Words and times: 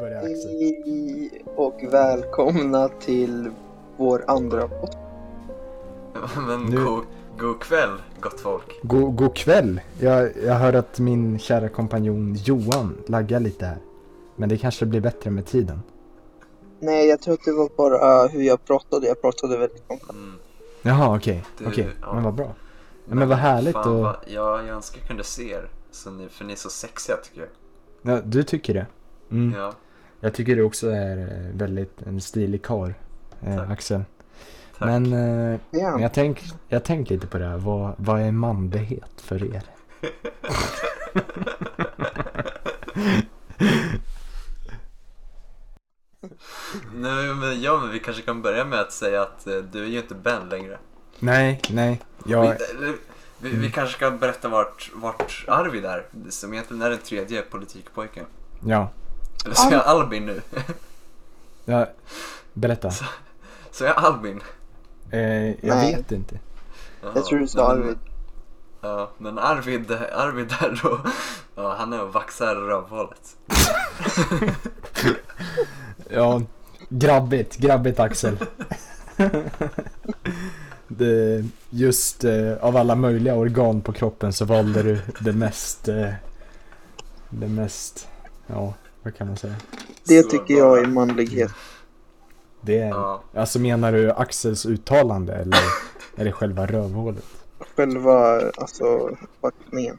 börjar 0.00 0.18
Axel. 0.18 0.50
Hej 0.50 1.44
och 1.56 1.80
välkomna 1.90 2.88
till 2.88 3.50
vår 3.96 4.24
andra 4.26 4.68
podd. 4.68 4.96
Men 6.46 6.60
Nu- 6.64 6.84
god, 6.84 7.04
god 7.38 7.60
kväll 7.60 7.90
gott 8.20 8.40
folk. 8.40 8.80
God, 8.82 9.16
god 9.16 9.36
kväll. 9.36 9.80
Jag, 10.00 10.30
jag 10.44 10.54
hör 10.54 10.72
att 10.72 10.98
min 10.98 11.38
kära 11.38 11.68
kompanjon 11.68 12.34
Johan 12.34 12.96
laggar 13.06 13.40
lite 13.40 13.66
här. 13.66 13.78
Men 14.36 14.48
det 14.48 14.58
kanske 14.58 14.86
blir 14.86 15.00
bättre 15.00 15.30
med 15.30 15.46
tiden. 15.46 15.82
Nej, 16.80 17.08
jag 17.08 17.20
tror 17.20 17.34
att 17.34 17.44
det 17.44 17.52
var 17.52 17.68
bara 17.76 18.26
hur 18.26 18.42
jag 18.42 18.64
pratade. 18.64 19.06
Jag 19.06 19.20
pratade 19.20 19.58
väldigt 19.58 19.82
långsamt. 19.88 20.10
Mm. 20.18 20.32
Jaha, 20.82 21.16
okej. 21.16 21.44
Du, 21.58 21.66
Okej, 21.66 21.88
ja. 22.00 22.14
men 22.14 22.22
vad 22.24 22.34
bra. 22.34 22.54
Ja, 23.08 23.14
men 23.14 23.28
vad 23.28 23.38
härligt 23.38 23.72
fan, 23.72 23.96
och... 23.96 24.02
vad- 24.02 24.16
ja, 24.26 24.62
jag 24.62 24.68
önskar 24.76 24.98
jag 25.00 25.08
kunde 25.08 25.24
se 25.24 25.50
er. 25.52 25.68
Så 25.90 26.10
ni, 26.10 26.28
för 26.28 26.44
ni 26.44 26.52
är 26.52 26.56
så 26.56 26.70
sexiga 26.70 27.16
tycker 27.16 27.40
jag. 27.40 28.14
Ja, 28.14 28.20
du 28.24 28.42
tycker 28.42 28.74
det? 28.74 28.86
Mm. 29.30 29.58
Ja, 29.60 29.72
Jag 30.20 30.34
tycker 30.34 30.56
du 30.56 30.62
också 30.62 30.90
är 30.90 31.16
eh, 31.18 31.56
väldigt 31.56 32.02
en 32.02 32.20
stilig 32.20 32.62
karl, 32.62 32.92
eh. 33.42 33.70
Axel. 33.70 34.04
tack. 34.78 34.88
Men, 34.88 35.04
eh, 35.06 35.10
men 35.12 35.58
Ja, 35.70 36.00
jag 36.00 36.14
tänk, 36.14 36.42
jag 36.68 36.84
tänk 36.84 37.10
lite 37.10 37.26
på 37.26 37.38
det 37.38 37.44
här. 37.48 37.56
Vad, 37.58 37.94
vad 37.98 38.20
är 38.20 38.32
manlighet 38.32 39.20
för 39.20 39.54
er? 39.54 39.62
Nej, 46.94 47.34
men, 47.34 47.62
ja, 47.62 47.78
men 47.80 47.90
vi 47.90 47.98
kanske 47.98 48.22
kan 48.22 48.42
börja 48.42 48.64
med 48.64 48.80
att 48.80 48.92
säga 48.92 49.22
att 49.22 49.46
eh, 49.46 49.56
du 49.56 49.82
är 49.82 49.86
ju 49.88 49.98
inte 49.98 50.14
Ben 50.14 50.48
längre. 50.48 50.78
Nej, 51.18 51.60
nej. 51.70 52.00
Jag, 52.26 52.42
Vi, 52.42 52.48
eller, 52.48 52.94
vi, 53.40 53.48
Mm. 53.50 53.60
vi 53.62 53.70
kanske 53.70 53.96
ska 53.96 54.10
berätta 54.10 54.48
vart, 54.48 54.90
vart 54.94 55.44
Arvid 55.48 55.84
är. 55.84 56.06
Som 56.28 56.52
egentligen 56.52 56.82
är 56.82 56.90
den 56.90 56.98
tredje 56.98 57.42
politikpojken. 57.42 58.24
ja. 58.66 58.90
Eller 59.44 59.54
så 59.54 59.68
är 59.68 59.72
jag 59.72 59.84
Albin 59.86 60.26
nu. 60.26 60.42
ja. 61.64 61.86
Berätta. 62.52 62.90
Så 63.70 63.84
är 63.84 63.88
jag 63.88 63.96
Albin. 64.04 64.40
Eh, 65.10 65.20
jag 65.48 65.56
Nej. 65.76 65.94
vet 65.96 66.12
inte. 66.12 66.38
Jaha, 67.02 67.12
jag 67.14 67.24
tror 67.24 67.38
du 67.38 67.48
sa 67.48 67.68
men- 67.74 67.82
Arvid. 67.82 67.98
Ja, 68.80 69.10
men 69.18 69.38
Arvid, 69.38 69.92
Arvid 69.92 70.48
där 70.60 70.80
då, 70.82 71.00
ja, 71.54 71.74
han 71.78 71.92
är 71.92 72.02
och 72.02 72.12
vaxar 72.12 72.54
rövhålet. 72.54 73.36
Ja, 76.10 76.42
grabbigt, 76.88 77.56
grabbigt 77.56 78.00
Axel. 78.00 78.36
det, 80.88 81.44
just 81.70 82.24
eh, 82.24 82.52
av 82.60 82.76
alla 82.76 82.94
möjliga 82.94 83.34
organ 83.34 83.80
på 83.80 83.92
kroppen 83.92 84.32
så 84.32 84.44
valde 84.44 84.82
du 84.82 85.00
det 85.20 85.32
mest, 85.32 85.88
eh, 85.88 86.10
det 87.30 87.48
mest, 87.48 88.08
ja, 88.46 88.74
vad 89.08 89.16
kan 89.16 89.26
man 89.26 89.36
säga? 89.36 89.54
Det 90.04 90.22
Så 90.22 90.28
tycker 90.30 90.54
jag 90.54 90.78
är 90.78 90.86
manlighet. 90.86 91.50
Det 92.60 92.78
är, 92.78 92.88
Ja, 92.88 93.22
alltså 93.34 93.58
menar 93.58 93.92
du 93.92 94.10
Axels 94.10 94.66
uttalande 94.66 95.34
eller 95.34 95.58
är 96.16 96.24
det 96.24 96.32
själva 96.32 96.66
rövhålet? 96.66 97.24
Själva, 97.76 98.40
alltså, 98.56 99.16
packningen. 99.40 99.98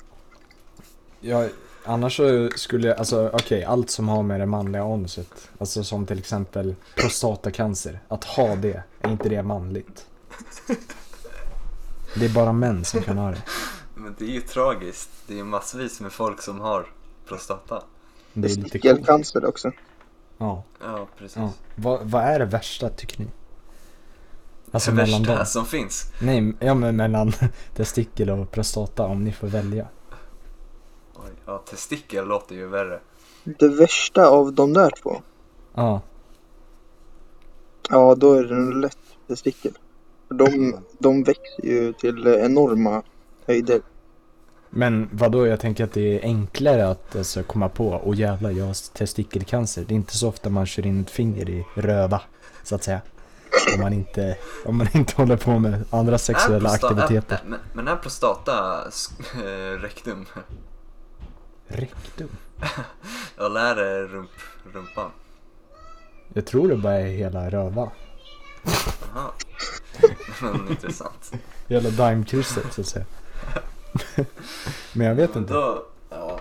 Ja, 1.20 1.48
annars 1.84 2.18
så 2.18 2.50
skulle 2.56 2.88
jag, 2.88 2.98
alltså 2.98 3.30
okej, 3.34 3.64
allt 3.64 3.90
som 3.90 4.10
har 4.10 4.24
med 4.24 4.40
det 4.40 4.46
manliga 4.46 4.84
onuset, 4.84 5.50
alltså 5.58 5.84
som 5.84 6.06
till 6.06 6.20
exempel 6.20 6.76
prostatacancer, 6.96 8.00
att 8.08 8.24
ha 8.24 8.56
det, 8.56 8.84
är 9.02 9.12
inte 9.12 9.30
det 9.30 9.44
manligt? 9.44 10.06
Det 12.16 12.26
är 12.26 12.34
bara 12.34 12.54
män 12.54 12.86
som 12.86 13.02
kan 13.02 13.18
ha 13.18 13.32
det. 13.32 13.42
men 13.96 14.16
det 14.18 14.26
är 14.26 14.34
ju 14.34 14.42
tragiskt. 14.42 15.10
Det 15.28 15.34
är 15.34 15.38
ju 15.38 15.44
massvis 15.44 16.02
med 16.02 16.12
folk 16.12 16.42
som 16.42 16.60
har 16.60 16.88
prostata. 17.28 17.84
Det 18.34 18.48
är. 18.48 18.56
Testikelcancer 18.56 19.46
också. 19.46 19.72
Ja, 20.38 20.64
Ja, 20.82 21.08
precis. 21.18 21.38
ja. 21.38 21.54
Vad, 21.76 22.00
vad 22.04 22.24
är 22.24 22.40
det 22.40 22.46
värsta 22.46 22.90
tycker 22.90 23.20
ni? 23.20 23.28
Alltså 24.72 24.92
det 24.92 24.98
mellan 24.98 25.22
värsta 25.24 25.36
dem? 25.36 25.46
som 25.46 25.66
finns. 25.66 26.12
Nej, 26.22 26.54
ja 26.60 26.74
men 26.74 26.96
mellan 26.96 27.32
testikel 27.76 28.30
och 28.30 28.52
prostata 28.52 29.06
om 29.06 29.24
ni 29.24 29.32
får 29.32 29.48
välja. 29.48 29.88
Oj, 31.16 31.32
ja, 31.46 31.58
testikel 31.58 32.28
låter 32.28 32.56
ju 32.56 32.68
värre. 32.68 33.00
Det 33.44 33.68
värsta 33.68 34.28
av 34.28 34.54
de 34.54 34.74
där 34.74 34.92
två, 35.04 35.22
Ja, 35.74 36.02
ja 37.90 38.16
då 38.16 38.34
är 38.34 38.44
det 38.44 38.56
nog 38.56 38.74
lätt 38.74 38.98
testikel. 39.28 39.72
För 40.28 40.36
de, 40.36 40.76
de 41.00 41.24
växer 41.24 41.66
ju 41.66 41.94
till 41.94 42.28
enorma 42.28 43.04
höjder. 43.48 43.82
Men 44.70 45.10
vadå, 45.12 45.48
jag 45.48 45.60
tänker 45.60 45.84
att 45.84 45.94
det 45.94 46.20
är 46.20 46.24
enklare 46.24 46.88
att 46.88 47.16
alltså, 47.16 47.44
komma 47.44 47.70
på, 47.70 47.90
och 47.90 48.16
jävlar 48.16 48.52
jag 48.52 48.66
har 48.66 48.94
testikelcancer. 48.94 49.86
Det 49.88 49.94
är 49.94 49.96
inte 49.96 50.18
så 50.18 50.30
ofta 50.30 50.50
man 50.50 50.66
kör 50.66 50.86
in 50.86 51.02
ett 51.02 51.10
finger 51.10 51.50
i 51.50 51.66
röva, 51.76 52.22
så 52.64 52.76
att 52.76 52.84
säga. 52.84 53.02
Om 53.76 53.82
man 53.82 53.94
inte, 53.94 54.38
om 54.66 54.78
man 54.78 54.88
inte 54.94 55.16
håller 55.16 55.38
på 55.38 55.60
med 55.60 55.84
andra 55.90 56.18
sexuella 56.18 56.70
aktiviteter. 56.70 57.36
Är, 57.36 57.50
men, 57.50 57.60
men 57.74 57.88
är 57.88 57.96
prostata 57.96 58.84
eh, 59.36 59.80
rektum? 59.82 60.26
Rektum? 61.68 62.30
Eller 63.38 63.60
är 63.60 63.76
det 63.76 64.08
rump, 64.08 64.30
rumpan? 64.74 65.12
Jag 66.34 66.46
tror 66.46 66.68
det 66.68 66.76
bara 66.76 67.00
är 67.00 67.08
hela 67.08 67.50
röva. 67.50 67.92
Jaha. 69.14 69.32
Intressant. 70.70 71.32
Hela 71.68 71.90
daimkrysset 71.90 72.74
så 72.74 72.82
att 72.82 72.88
säga. 72.88 73.06
Men 74.94 75.08
jag 75.08 75.16
vet 75.16 75.36
inte. 75.36 75.54
Då, 75.54 75.86
ja. 76.10 76.40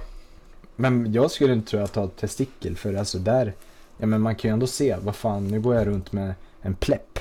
Men 0.76 1.12
jag 1.12 1.30
skulle 1.30 1.52
inte 1.52 1.70
tro 1.70 1.80
att 1.80 1.92
ta 1.92 2.08
testikel 2.08 2.76
för 2.76 2.94
alltså 2.94 3.18
där, 3.18 3.54
ja 3.98 4.06
men 4.06 4.20
man 4.20 4.36
kan 4.36 4.48
ju 4.48 4.52
ändå 4.52 4.66
se, 4.66 4.96
vad 5.02 5.16
fan, 5.16 5.48
nu 5.48 5.60
går 5.60 5.74
jag 5.74 5.86
runt 5.86 6.12
med 6.12 6.34
en 6.62 6.74
plepp. 6.74 7.18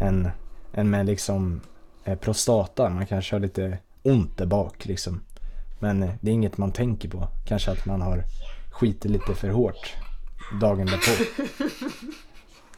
En, 0.00 0.30
en 0.72 0.90
med 0.90 1.06
liksom 1.06 1.60
eh, 2.04 2.18
prostata, 2.18 2.88
man 2.88 3.06
kanske 3.06 3.34
har 3.34 3.40
lite 3.40 3.78
ont 4.02 4.36
där 4.36 4.46
bak 4.46 4.86
liksom. 4.86 5.20
Men 5.78 6.02
eh, 6.02 6.10
det 6.20 6.30
är 6.30 6.34
inget 6.34 6.58
man 6.58 6.72
tänker 6.72 7.08
på. 7.08 7.28
Kanske 7.46 7.70
att 7.70 7.86
man 7.86 8.02
har 8.02 8.24
skitit 8.70 9.10
lite 9.10 9.34
för 9.34 9.48
hårt 9.48 9.96
dagen 10.60 10.86
därpå. 10.86 11.24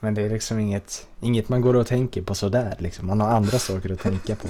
Men 0.01 0.15
det 0.15 0.23
är 0.23 0.31
liksom 0.31 0.59
inget, 0.59 1.07
inget 1.21 1.49
man 1.49 1.61
går 1.61 1.77
och 1.77 1.87
tänker 1.87 2.23
på 2.23 2.35
sådär 2.35 2.77
liksom. 2.79 3.07
Man 3.07 3.21
har 3.21 3.29
andra 3.29 3.59
saker 3.59 3.93
att 3.93 4.01
tänka 4.01 4.37
på. 4.37 4.49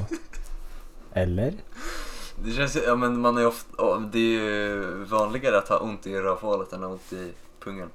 Eller? 1.12 1.52
Det 2.36 2.52
känns 2.52 2.76
ja 2.86 2.96
men 2.96 3.20
man 3.20 3.36
är 3.38 3.46
ofta, 3.46 3.68
ja, 3.78 4.02
det 4.12 4.18
är 4.18 4.40
ju 4.40 5.04
vanligare 5.04 5.58
att 5.58 5.68
ha 5.68 5.78
ont 5.78 6.06
i 6.06 6.14
rövhålet 6.20 6.72
än 6.72 6.84
ont 6.84 7.12
i 7.12 7.32
pungen. 7.64 7.88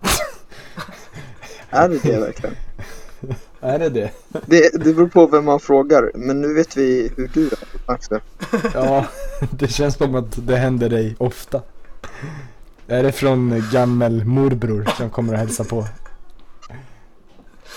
Är 1.70 1.88
det 1.88 1.98
det 2.02 2.20
verkligen? 2.20 2.56
Är 3.60 3.78
det 3.78 3.88
det? 3.88 4.10
Det, 4.46 4.84
det 4.84 4.94
beror 4.94 5.08
på 5.08 5.26
vem 5.26 5.44
man 5.44 5.60
frågar. 5.60 6.10
Men 6.14 6.40
nu 6.40 6.54
vet 6.54 6.76
vi 6.76 7.12
hur 7.16 7.28
du 7.34 7.46
är, 7.46 7.58
Axel. 7.86 8.20
Ja, 8.74 9.06
det 9.50 9.68
känns 9.68 9.94
som 9.96 10.14
att 10.14 10.46
det 10.46 10.56
händer 10.56 10.88
dig 10.88 11.16
ofta. 11.18 11.62
Är 12.86 13.02
det 13.02 13.12
från 13.12 13.62
gammel 13.72 14.24
morbror 14.24 14.88
som 14.96 15.10
kommer 15.10 15.32
och 15.32 15.38
hälsa 15.38 15.64
på? 15.64 15.86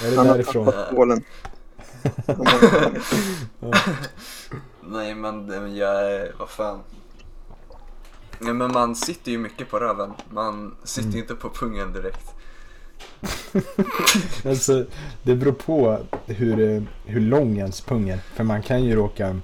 Är 0.03 0.11
det 0.11 0.17
Han 0.17 0.27
har 0.27 0.33
därifrån? 0.33 0.65
tappat 0.65 0.95
bålen. 0.95 1.23
Ja. 3.59 3.77
Nej 4.89 5.15
men 5.15 5.75
jag 5.75 6.11
är, 6.11 6.31
vad 6.39 6.49
fan. 6.49 6.79
Nej 8.39 8.53
men 8.53 8.71
man 8.71 8.95
sitter 8.95 9.31
ju 9.31 9.37
mycket 9.37 9.69
på 9.69 9.79
röven. 9.79 10.13
Man 10.29 10.75
sitter 10.83 11.09
ju 11.11 11.19
inte 11.19 11.35
på 11.35 11.49
pungen 11.49 11.93
direkt. 11.93 12.33
Alltså, 14.45 14.85
det 15.23 15.35
beror 15.35 15.51
på 15.51 15.97
hur, 16.25 16.75
eh, 16.75 16.81
hur 17.05 17.21
lång 17.21 17.57
ens 17.57 17.81
pung 17.81 18.09
är. 18.09 18.17
För 18.35 18.43
man 18.43 18.61
kan 18.61 18.83
ju 18.83 18.95
råka, 18.95 19.39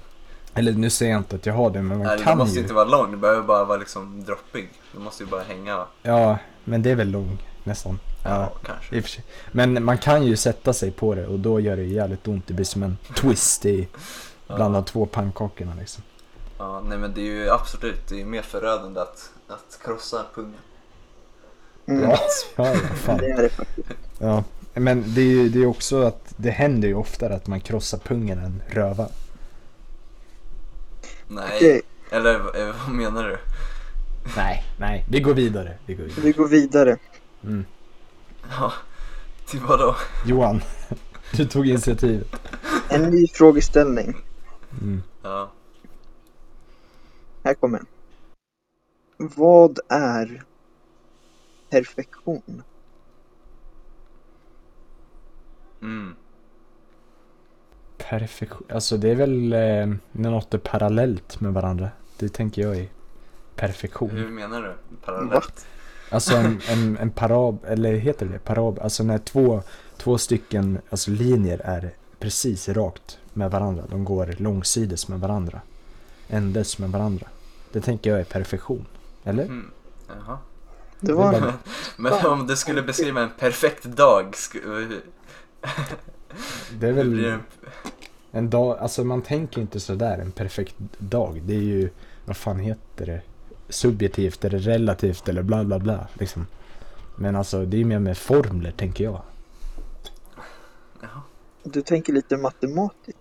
eller 0.54 0.72
nu 0.72 0.90
säger 0.90 1.12
jag 1.12 1.20
inte 1.20 1.36
att 1.36 1.46
jag 1.46 1.54
har 1.54 1.70
det, 1.70 1.82
men 1.82 1.98
man 1.98 2.06
Nej, 2.06 2.16
det 2.16 2.22
kan 2.24 2.38
måste 2.38 2.54
ju. 2.54 2.60
inte 2.62 2.74
vara 2.74 2.84
lång, 2.84 3.10
det 3.10 3.16
behöver 3.16 3.42
bara 3.42 3.64
vara 3.64 3.78
liksom 3.78 4.24
droppig. 4.24 4.68
Det 4.92 4.98
måste 5.00 5.22
ju 5.24 5.30
bara 5.30 5.42
hänga. 5.42 5.84
Ja, 6.02 6.38
men 6.64 6.82
det 6.82 6.90
är 6.90 6.94
väl 6.94 7.10
lång 7.10 7.38
nästan. 7.64 7.98
Ja, 8.24 8.30
Ja, 8.64 8.70
kanske. 8.90 9.22
Men 9.52 9.84
man 9.84 9.98
kan 9.98 10.26
ju 10.26 10.36
sätta 10.36 10.72
sig 10.72 10.90
på 10.90 11.14
det 11.14 11.26
och 11.26 11.38
då 11.38 11.60
gör 11.60 11.76
det 11.76 11.82
jävligt 11.84 12.28
ont. 12.28 12.46
Det 12.46 12.54
blir 12.54 12.64
som 12.66 12.82
en 12.82 12.96
twist 13.16 13.66
i 13.66 13.88
bland 14.56 14.74
de 14.74 14.84
två 14.84 15.06
pannkakorna 15.06 15.72
liksom. 15.80 16.02
Ja, 16.58 16.80
nej 16.80 16.98
men 16.98 17.14
det 17.14 17.20
är 17.20 17.24
ju 17.24 17.50
absolut, 17.50 18.08
det 18.08 18.20
är 18.20 18.24
mer 18.24 18.42
förödande 18.42 19.00
att, 19.00 19.30
att 19.48 19.78
krossa 19.84 20.24
pungen. 20.34 20.54
Mm, 21.86 22.10
Ja, 22.10 22.18
ja, 22.56 22.66
ja 22.68 22.74
fan. 22.74 23.18
det 23.18 23.26
är 23.30 23.42
det 23.42 23.48
faktiskt. 23.48 23.88
Ja, 24.18 24.44
men 24.74 25.04
det 25.14 25.20
är 25.20 25.24
ju 25.24 25.48
det 25.48 25.62
är 25.62 25.66
också 25.66 26.02
att 26.02 26.34
det 26.36 26.50
händer 26.50 26.88
ju 26.88 26.94
oftare 26.94 27.34
att 27.34 27.46
man 27.46 27.60
krossar 27.60 27.98
pungen 27.98 28.38
än 28.38 28.62
röva. 28.68 29.08
Nej, 31.28 31.44
Okej, 31.56 31.82
eller 32.10 32.34
eh, 32.68 32.74
vad 32.86 32.94
menar 32.96 33.24
du? 33.24 33.38
Nej, 34.36 34.64
nej, 34.78 35.04
vi 35.08 35.20
går 35.20 35.34
vidare. 35.34 35.78
Vi 35.86 35.94
går 35.94 36.04
vidare. 36.04 36.20
vi 36.24 36.32
går 36.32 36.48
vidare. 36.48 36.96
Mm. 37.44 37.64
Ja, 38.58 38.72
till 39.46 39.60
vadå? 39.60 39.96
Johan, 40.26 40.62
du 41.32 41.44
tog 41.46 41.68
initiativet. 41.68 42.26
En 42.88 43.02
ny 43.02 43.26
frågeställning. 43.28 44.16
Mm. 44.80 45.02
Ja. 45.22 45.50
Här 47.44 47.54
kommer 47.54 47.78
den. 47.78 47.86
Vad 49.16 49.78
är 49.88 50.42
perfektion? 51.70 52.62
Mm. 55.82 56.14
Perfektion. 57.98 58.66
Alltså 58.68 58.96
det 58.96 59.10
är 59.10 59.14
väl 59.14 59.52
eh, 59.52 59.96
när 60.12 60.30
något 60.30 60.54
är 60.54 60.58
parallellt 60.58 61.40
med 61.40 61.52
varandra. 61.52 61.88
Det 62.18 62.28
tänker 62.28 62.62
jag 62.62 62.76
är 62.76 62.88
perfektion. 63.56 64.10
Hur 64.10 64.30
menar 64.30 64.62
du? 64.62 64.96
Parallellt? 65.04 65.66
Alltså 66.10 66.36
en, 66.36 66.60
en, 66.68 66.96
en 66.96 67.10
parab, 67.10 67.58
eller 67.64 67.92
heter 67.94 68.26
det 68.26 68.38
parab? 68.38 68.78
Alltså 68.82 69.04
när 69.04 69.18
två, 69.18 69.62
två 69.96 70.18
stycken 70.18 70.78
alltså 70.90 71.10
linjer 71.10 71.60
är 71.64 71.94
precis 72.18 72.68
rakt 72.68 73.18
med 73.34 73.50
varandra. 73.50 73.84
De 73.90 74.04
går 74.04 74.34
långsides 74.38 75.08
med 75.08 75.20
varandra. 75.20 75.60
Ändes 76.28 76.78
med 76.78 76.90
varandra. 76.90 77.26
Det 77.72 77.80
tänker 77.80 78.10
jag 78.10 78.20
är 78.20 78.24
perfektion. 78.24 78.86
Eller? 79.24 79.44
Mm. 79.44 79.70
Jaha. 80.08 80.38
Det 81.00 81.12
var 81.12 81.32
Det 81.32 81.40
bara- 81.40 81.54
Men 81.96 82.26
om 82.26 82.46
du 82.46 82.56
skulle 82.56 82.82
beskriva 82.82 83.20
en 83.20 83.30
perfekt 83.38 83.84
dag, 83.84 84.30
sku- 84.34 85.00
Det 86.78 86.88
är 86.88 86.92
väl 86.92 87.34
en 88.30 88.50
dag, 88.50 88.78
alltså 88.78 89.04
man 89.04 89.22
tänker 89.22 89.60
inte 89.60 89.80
sådär 89.80 90.18
en 90.18 90.32
perfekt 90.32 90.74
dag. 90.98 91.42
Det 91.44 91.54
är 91.54 91.60
ju, 91.60 91.90
vad 92.24 92.36
fan 92.36 92.58
heter 92.58 93.06
det? 93.06 93.20
Subjektivt 93.68 94.44
eller 94.44 94.58
relativt 94.58 95.28
eller 95.28 95.42
bla 95.42 95.64
bla 95.64 95.78
bla 95.78 96.06
liksom. 96.14 96.46
Men 97.16 97.36
alltså 97.36 97.64
det 97.64 97.80
är 97.80 97.84
mer 97.84 97.98
med 97.98 98.18
formler 98.18 98.70
tänker 98.70 99.04
jag. 99.04 99.20
Du 101.62 101.82
tänker 101.82 102.12
lite 102.12 102.36
matematiskt. 102.36 103.18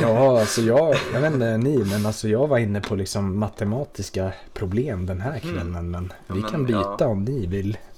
Ja, 0.00 0.40
alltså 0.40 0.60
jag, 0.60 0.96
jag 1.12 1.20
vet 1.20 1.32
inte 1.32 1.56
ni, 1.56 1.84
men 1.84 2.06
alltså 2.06 2.28
jag 2.28 2.46
var 2.46 2.58
inne 2.58 2.80
på 2.80 2.94
liksom 2.94 3.38
matematiska 3.38 4.32
problem 4.52 5.06
den 5.06 5.20
här 5.20 5.38
kvällen. 5.38 5.90
Men 5.90 6.12
Ja, 6.26 6.34
vi 6.34 6.40
men, 6.40 6.50
kan 6.50 6.66
byta 6.66 6.96
ja. 6.98 7.06
om 7.06 7.24
ni 7.24 7.46
vill. 7.46 7.78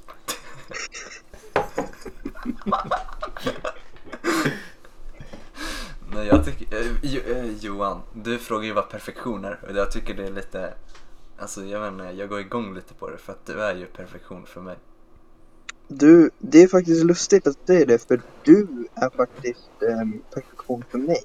Nej, 6.14 6.26
jag 6.26 6.44
tycker, 6.44 6.76
eh, 6.76 6.86
jo, 7.02 7.20
eh, 7.20 7.46
Johan, 7.60 8.00
du 8.14 8.38
frågar 8.38 8.64
ju 8.64 8.72
vad 8.72 8.90
perfektion 8.90 9.44
är 9.44 9.58
och 9.68 9.76
jag 9.76 9.92
tycker 9.92 10.14
det 10.14 10.26
är 10.26 10.30
lite, 10.30 10.74
alltså 11.38 11.64
jag 11.64 11.80
vet 11.80 11.92
inte, 11.92 12.04
jag 12.04 12.28
går 12.28 12.40
igång 12.40 12.74
lite 12.74 12.94
på 12.94 13.10
det 13.10 13.18
för 13.18 13.32
att 13.32 13.46
du 13.46 13.62
är 13.62 13.74
ju 13.74 13.86
perfektion 13.86 14.46
för 14.46 14.60
mig. 14.60 14.76
Du, 15.88 16.30
det 16.38 16.62
är 16.62 16.68
faktiskt 16.68 17.04
lustigt 17.04 17.46
att 17.46 17.66
säga 17.66 17.86
det 17.86 18.08
för 18.08 18.20
du 18.42 18.88
är 18.94 19.10
faktiskt 19.10 19.70
ehm, 19.90 20.22
perfektion 20.34 20.84
för 20.90 20.98
mig. 20.98 21.22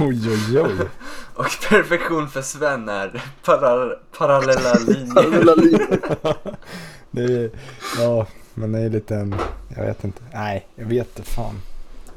Oj, 0.00 0.30
oj, 0.30 0.60
oj. 0.60 0.88
Och 1.34 1.46
perfektion 1.68 2.28
för 2.28 2.42
Sven 2.42 2.88
är 2.88 3.22
para, 3.44 3.94
parallella 4.18 4.74
linjer. 4.74 5.14
Parallella 5.14 5.54
linjer. 5.54 5.98
Det 7.10 7.22
är, 7.24 7.50
ja, 7.98 8.26
men 8.54 8.72
det 8.72 8.78
är 8.78 8.90
lite 8.90 9.14
en, 9.16 9.34
jag 9.76 9.84
vet 9.86 10.04
inte. 10.04 10.22
Nej, 10.32 10.66
jag 10.74 10.86
vet 10.86 11.18
inte 11.18 11.30
fan. 11.30 11.60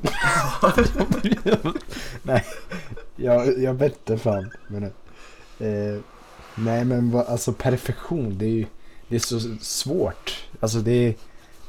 Nej, 2.23 2.45
jag, 3.15 3.59
jag 3.59 3.73
vet 3.73 4.09
inte 4.09 4.23
fan. 4.23 4.51
Men, 4.67 4.83
eh, 5.59 5.99
nej 6.55 6.85
men 6.85 7.11
vad, 7.11 7.25
alltså 7.27 7.53
perfektion, 7.53 8.37
det 8.37 8.45
är 8.45 8.49
ju 8.49 8.65
det 9.07 9.15
är 9.15 9.19
så 9.19 9.39
svårt. 9.61 10.37
Alltså 10.59 10.77
det 10.77 10.91
är, 11.07 11.13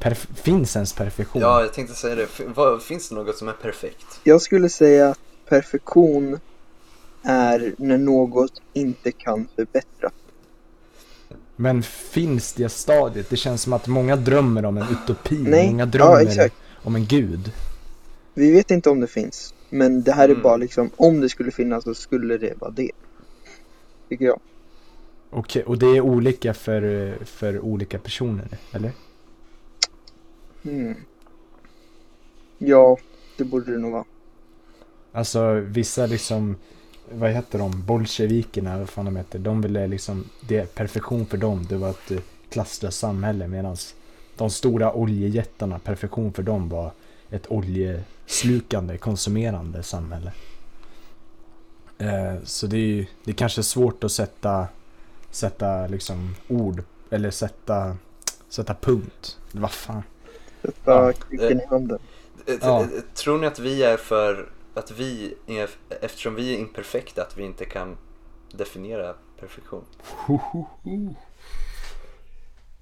perf- 0.00 0.34
finns 0.34 0.76
ens 0.76 0.92
perfektion? 0.92 1.42
Ja, 1.42 1.60
jag 1.60 1.72
tänkte 1.72 1.94
säga 1.94 2.14
det. 2.14 2.22
F- 2.22 2.40
vad, 2.54 2.82
finns 2.82 3.08
det 3.08 3.14
något 3.14 3.36
som 3.36 3.48
är 3.48 3.52
perfekt? 3.52 4.20
Jag 4.24 4.42
skulle 4.42 4.68
säga 4.68 5.08
att 5.10 5.18
perfektion 5.52 6.38
är 7.22 7.74
när 7.78 7.98
något 7.98 8.62
inte 8.72 9.12
kan 9.12 9.48
förbättras. 9.56 10.12
Men 11.56 11.82
finns 11.82 12.52
det 12.52 12.68
stadiet? 12.68 13.30
Det 13.30 13.36
känns 13.36 13.62
som 13.62 13.72
att 13.72 13.86
många 13.86 14.16
drömmer 14.16 14.64
om 14.64 14.76
en 14.76 14.86
utopi. 14.90 15.38
Nej, 15.38 15.66
Många 15.70 15.82
ja, 15.82 15.86
drömmer 15.86 16.20
exakt. 16.22 16.54
om 16.82 16.94
en 16.96 17.06
gud. 17.06 17.52
Vi 18.34 18.52
vet 18.52 18.70
inte 18.70 18.90
om 18.90 19.00
det 19.00 19.06
finns, 19.06 19.54
men 19.70 20.02
det 20.02 20.12
här 20.12 20.24
är 20.24 20.28
Mm. 20.32 20.42
bara 20.42 20.56
liksom, 20.56 20.90
om 20.96 21.20
det 21.20 21.28
skulle 21.28 21.50
finnas 21.50 21.84
så 21.84 21.94
skulle 21.94 22.38
det 22.38 22.54
vara 22.60 22.70
det. 22.70 22.90
Tycker 24.08 24.24
jag. 24.24 24.40
Okej, 25.30 25.64
och 25.64 25.78
det 25.78 25.86
är 25.86 26.00
olika 26.00 26.54
för, 26.54 27.14
för 27.24 27.60
olika 27.60 27.98
personer, 27.98 28.48
eller? 28.72 28.92
Mm. 30.64 30.94
Ja, 32.58 32.96
det 33.36 33.44
borde 33.44 33.72
det 33.72 33.78
nog 33.78 33.92
vara. 33.92 34.04
Alltså 35.12 35.52
vissa 35.52 36.06
liksom, 36.06 36.56
vad 37.12 37.30
heter 37.30 37.58
de, 37.58 37.82
bolsjevikerna, 37.86 38.78
vad 38.78 38.88
fan 38.88 39.04
de 39.04 39.16
heter, 39.16 39.38
de 39.38 39.62
ville 39.62 39.86
liksom, 39.86 40.24
det 40.40 40.56
är 40.56 40.66
perfektion 40.66 41.26
för 41.26 41.36
dem, 41.36 41.66
det 41.68 41.76
var 41.76 41.90
ett 41.90 42.10
eh, 42.10 42.18
klasslöst 42.50 42.98
samhälle 42.98 43.48
medan 43.48 43.76
de 44.36 44.50
stora 44.50 44.92
oljejättarna, 44.94 45.78
perfektion 45.78 46.32
för 46.32 46.42
dem 46.42 46.68
var 46.68 46.92
ett 47.30 47.50
oljeslukande, 47.50 48.98
konsumerande 48.98 49.82
samhälle. 49.82 50.32
Eh, 51.98 52.34
så 52.44 52.66
det 52.66 52.76
är 52.76 52.80
ju, 52.86 53.06
det 53.24 53.30
är 53.30 53.34
kanske 53.34 53.62
svårt 53.62 54.04
att 54.04 54.12
sätta, 54.12 54.68
sätta 55.30 55.86
liksom 55.86 56.36
ord, 56.48 56.82
eller 57.10 57.30
sätta, 57.30 57.96
sätta 58.48 58.74
punkt. 58.74 59.38
Vad 59.52 59.70
fan. 59.72 60.02
Sätta 60.62 60.92
Ja, 60.92 61.12
i 61.30 61.60
handen. 61.70 61.98
Ja. 62.60 62.80
eh, 62.82 62.88
Tror 63.14 63.38
ni 63.38 63.46
att 63.46 63.58
vi 63.58 63.82
är 63.82 63.96
för, 63.96 64.48
att 64.74 64.90
vi 64.90 65.34
är, 65.46 65.70
eftersom 66.00 66.34
vi 66.34 66.54
är 66.54 66.58
imperfekta, 66.58 67.22
att 67.22 67.38
vi 67.38 67.42
inte 67.44 67.64
kan 67.64 67.96
definiera 68.52 69.14
perfektion? 69.40 69.84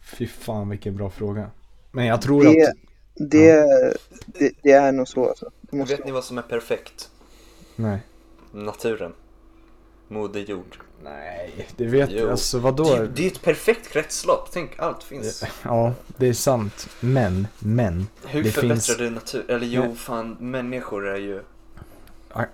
Fy 0.02 0.26
fan 0.26 0.68
vilken 0.68 0.96
bra 0.96 1.10
fråga. 1.10 1.50
Men 1.90 2.06
jag 2.06 2.22
tror 2.22 2.44
Det, 2.44 2.66
att, 2.68 2.74
det, 3.14 3.66
det, 4.26 4.52
det 4.62 4.72
är 4.72 4.92
nog 4.92 5.08
så 5.08 5.28
alltså. 5.28 5.50
Måste 5.70 5.96
Vet 5.96 6.04
ni 6.04 6.10
vad 6.12 6.24
som 6.24 6.38
är 6.38 6.42
perfekt? 6.42 7.10
nej. 7.76 7.98
Naturen. 8.52 9.12
Moder 10.08 10.40
jord. 10.40 10.78
Nej, 11.04 11.68
det 11.76 11.84
vet 11.86 12.10
jag. 12.10 12.30
Alltså 12.30 12.58
vadå? 12.58 12.84
Det, 12.96 13.06
det 13.06 13.22
är 13.22 13.26
ett 13.26 13.42
perfekt 13.42 13.88
kretslopp. 13.88 14.48
Tänk, 14.52 14.78
allt 14.78 15.02
finns. 15.02 15.44
Ja, 15.62 15.94
det 16.16 16.26
är 16.28 16.32
sant. 16.32 16.88
Men, 17.00 17.46
men. 17.58 18.06
Hur 18.26 18.42
det 18.42 18.50
förbättrar 18.50 18.74
finns- 18.74 18.96
du 18.96 19.10
natur? 19.10 19.50
Eller 19.50 19.66
jo, 19.66 19.94
fan, 19.94 20.36
människor 20.40 21.08
är 21.08 21.16
ju... 21.16 21.42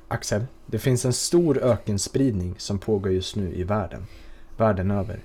Axel, 0.09 0.47
det 0.67 0.79
finns 0.79 1.05
en 1.05 1.13
stor 1.13 1.59
ökenspridning 1.59 2.55
som 2.59 2.79
pågår 2.79 3.13
just 3.13 3.37
nu 3.37 3.55
i 3.55 3.63
världen. 3.65 4.07
Världen 4.57 4.91
över. 4.91 5.21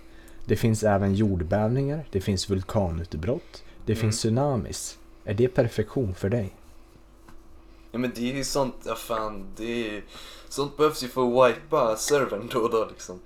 Det 0.46 0.56
finns 0.56 0.84
även 0.84 1.16
jordbävningar, 1.16 2.06
det 2.12 2.22
finns 2.22 2.50
vulkanutbrott, 2.50 3.64
det 3.86 3.94
Mm. 3.94 4.02
finns 4.02 4.18
tsunamis. 4.20 4.98
Är 5.26 5.34
det 5.34 5.48
perfektion 5.48 6.16
för 6.16 6.30
dig? 6.30 6.54
Ja 7.92 8.00
men 8.00 8.12
det 8.16 8.32
är 8.32 8.36
ju 8.36 8.44
sånt, 8.44 8.76
ja 8.86 8.96
fan, 8.96 9.46
det 9.58 9.98
är... 9.98 10.04
Sånt 10.50 10.78
behövs 10.78 11.04
ju 11.04 11.08
för 11.08 11.46
att 11.46 11.50
wipa 11.56 11.96
servern 11.96 12.50
då 12.54 12.60
och 12.60 12.72
då 12.72 12.86
liksom. 12.90 13.20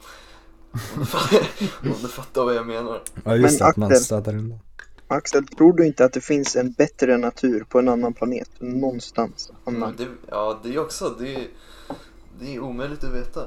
Om 1.81 1.95
du 2.01 2.07
fattar, 2.07 2.43
vad 2.45 2.55
jag 2.55 2.67
menar. 2.67 3.01
Ja, 3.23 3.35
just 3.35 3.59
Men 3.59 3.69
att 3.69 3.77
man 3.77 3.91
Axel- 3.91 3.99
staddar 4.03 4.33
undan. 4.35 4.59
Axel, 5.07 5.47
tror 5.47 5.73
du 5.73 5.85
inte 5.85 6.05
att 6.05 6.13
det 6.13 6.21
finns 6.21 6.55
en 6.55 6.71
bättre 6.71 7.17
natur 7.17 7.65
på 7.69 7.79
en 7.79 7.89
annan 7.89 8.13
planet? 8.13 8.49
Någonstans? 8.59 9.51
Annan. 9.63 9.95
det, 9.97 10.07
ja, 10.29 10.59
det 10.63 10.69
är 10.69 10.79
också, 10.79 11.09
det 11.19 11.35
är, 11.35 11.47
det 12.39 12.55
är 12.55 12.59
omöjligt 12.59 13.03
att 13.03 13.13
veta. 13.13 13.41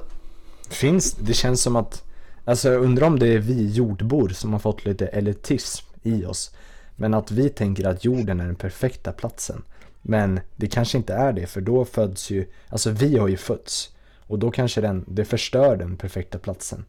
Finns, 0.71 1.13
det 1.13 1.35
känns 1.35 1.63
som 1.63 1.77
att, 1.77 2.05
alltså 2.45 2.69
jag 2.69 2.83
undrar 2.83 3.07
om 3.07 3.19
det 3.19 3.29
är 3.29 3.39
vi 3.39 3.71
jordbor 3.71 4.29
som 4.29 4.53
har 4.53 4.61
fått 4.61 4.85
lite 4.85 5.07
elitism 5.07 5.87
i 6.03 6.25
oss. 6.25 6.55
Men 6.97 7.15
att 7.15 7.31
vi 7.31 7.49
tänker 7.49 7.87
att 7.87 8.05
jorden 8.05 8.41
är 8.41 8.47
den 8.47 8.57
perfekta 8.57 9.13
platsen. 9.13 9.63
Men 10.03 10.41
det 10.57 10.67
kanske 10.67 10.99
inte 10.99 11.15
är 11.15 11.33
det, 11.33 11.47
för 11.47 11.61
då 11.61 11.85
föds 11.85 12.31
ju, 12.31 12.47
alltså 12.69 12.91
vi 12.91 13.19
har 13.19 13.29
ju 13.29 13.37
fötts. 13.37 13.91
Och 14.19 14.39
då 14.39 14.51
kanske 14.51 14.81
den, 14.81 15.05
det 15.09 15.25
förstör 15.25 15.77
den 15.77 15.97
perfekta 15.97 16.39
platsen. 16.39 16.85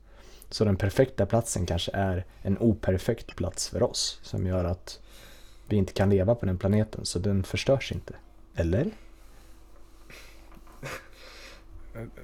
Så 0.49 0.65
den 0.65 0.75
perfekta 0.75 1.25
platsen 1.25 1.65
kanske 1.65 1.91
är 1.93 2.25
en 2.41 2.57
operfekt 2.57 3.35
plats 3.35 3.69
för 3.69 3.83
oss. 3.83 4.19
Som 4.23 4.47
gör 4.47 4.65
att 4.65 4.99
vi 5.67 5.75
inte 5.75 5.93
kan 5.93 6.09
leva 6.09 6.35
på 6.35 6.45
den 6.45 6.57
planeten, 6.57 7.05
så 7.05 7.19
den 7.19 7.43
förstörs 7.43 7.91
inte. 7.91 8.13
Eller? 8.55 8.91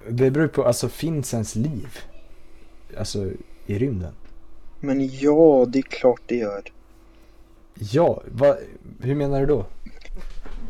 Det 0.09 0.31
beror 0.31 0.47
på, 0.47 0.63
alltså 0.63 0.89
finns 0.89 1.33
ens 1.33 1.55
liv? 1.55 1.99
Alltså 2.97 3.31
i 3.65 3.79
rymden? 3.79 4.13
Men 4.79 5.09
ja, 5.17 5.65
det 5.69 5.79
är 5.79 5.83
klart 5.83 6.21
det 6.25 6.35
gör. 6.35 6.63
Ja, 7.79 8.23
vad, 8.31 8.57
hur 9.01 9.15
menar 9.15 9.39
du 9.39 9.45
då? 9.45 9.65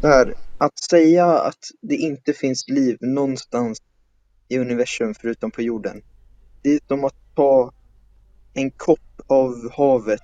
Det 0.02 0.08
här, 0.08 0.34
att 0.58 0.80
säga 0.80 1.26
att 1.26 1.72
det 1.82 1.96
inte 1.96 2.34
finns 2.34 2.68
liv 2.68 2.98
någonstans 3.02 3.82
i 4.48 4.58
universum 4.58 5.14
förutom 5.14 5.52
på 5.52 5.62
jorden. 5.62 6.02
Det 6.66 6.74
är 6.74 6.80
som 6.88 7.06
att 7.06 7.16
ta 7.36 7.72
en 8.54 8.72
kopp 8.72 9.22
av 9.28 9.72
havet 9.72 10.22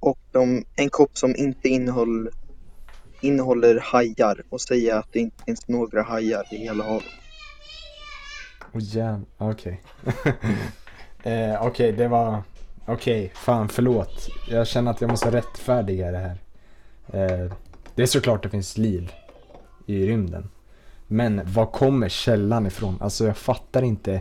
och 0.00 0.18
de, 0.32 0.64
en 0.76 0.90
kopp 0.90 1.18
som 1.18 1.36
inte 1.36 1.68
innehåller, 1.68 2.32
innehåller 3.20 3.80
hajar 3.80 4.42
och 4.48 4.60
säga 4.60 4.98
att 4.98 5.12
det 5.12 5.18
inte 5.18 5.44
finns 5.44 5.68
några 5.68 6.02
hajar 6.02 6.44
i 6.52 6.56
hela 6.56 6.84
havet. 6.84 7.04
Åh 8.72 8.78
oh, 8.78 8.82
jävlar, 8.82 9.26
okej. 9.36 9.82
eh, 11.22 11.66
okej, 11.66 11.92
det 11.92 12.08
var, 12.08 12.42
Okej, 12.86 13.32
fan 13.34 13.68
förlåt. 13.68 14.28
Jag 14.48 14.66
känner 14.66 14.90
att 14.90 15.00
jag 15.00 15.10
måste 15.10 15.30
rättfärdiga 15.30 16.10
det 16.10 16.18
här. 16.18 16.38
Eh, 17.06 17.52
det 17.94 18.02
är 18.02 18.06
såklart 18.06 18.42
det 18.42 18.50
finns 18.50 18.78
liv 18.78 19.12
i 19.86 20.06
rymden. 20.06 20.50
Men 21.06 21.40
var 21.52 21.66
kommer 21.66 22.08
källan 22.08 22.66
ifrån? 22.66 22.98
Alltså 23.00 23.26
jag 23.26 23.36
fattar 23.36 23.82
inte. 23.82 24.20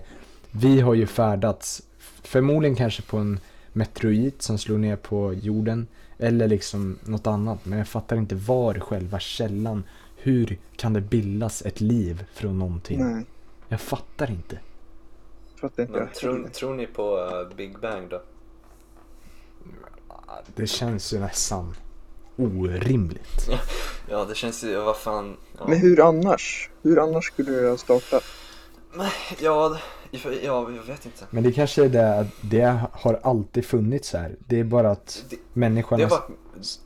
Vi 0.57 0.79
har 0.81 0.93
ju 0.93 1.07
färdats, 1.07 1.83
förmodligen 2.23 2.75
kanske 2.75 3.01
på 3.01 3.17
en 3.17 3.39
meteorit 3.73 4.41
som 4.41 4.57
slog 4.57 4.79
ner 4.79 4.95
på 4.95 5.33
jorden. 5.33 5.87
Eller 6.17 6.47
liksom 6.47 6.99
något 7.03 7.27
annat. 7.27 7.65
Men 7.65 7.77
jag 7.77 7.87
fattar 7.87 8.17
inte 8.17 8.35
var 8.35 8.73
själva 8.73 9.19
källan. 9.19 9.83
Hur 10.17 10.57
kan 10.75 10.93
det 10.93 11.01
bildas 11.01 11.61
ett 11.61 11.81
liv 11.81 12.25
från 12.33 12.59
någonting? 12.59 12.99
Nej, 12.99 13.25
Jag 13.67 13.81
fattar 13.81 14.31
inte. 14.31 14.59
fattar 15.61 15.83
inte 15.83 15.93
Men 15.93 16.01
jag 16.01 16.13
tror, 16.13 16.47
tror 16.49 16.73
ni 16.75 16.87
på 16.87 17.29
eh, 17.31 17.55
Big 17.57 17.79
Bang 17.79 18.09
då? 18.09 18.21
Det 20.55 20.67
känns 20.67 21.13
ju 21.13 21.19
nästan 21.19 21.75
orimligt. 22.35 23.49
Ja, 24.09 24.25
det 24.25 24.35
känns 24.35 24.63
ju, 24.63 24.75
vad 24.75 24.97
fan. 24.97 25.37
Ja, 25.57 25.67
Men 25.67 25.77
hur 25.77 25.99
annars? 26.07 26.69
Hur 26.81 26.99
annars 26.99 27.25
skulle 27.25 27.51
det 27.51 27.69
ha 27.69 27.77
startat? 27.77 28.23
ja, 29.39 29.77
ja, 30.43 30.71
jag 30.75 30.83
vet 30.83 31.05
inte. 31.05 31.25
Men 31.29 31.43
det 31.43 31.51
kanske 31.51 31.85
är 31.85 31.89
det 31.89 32.19
att 32.19 32.27
det 32.41 32.79
har 32.91 33.19
alltid 33.23 33.65
funnits 33.65 34.13
här. 34.13 34.35
Det 34.47 34.59
är 34.59 34.63
bara 34.63 34.91
att 34.91 35.25
Det, 35.29 35.37
människan 35.53 35.99
det, 35.99 36.05
har 36.05 36.09
varit, 36.11 36.29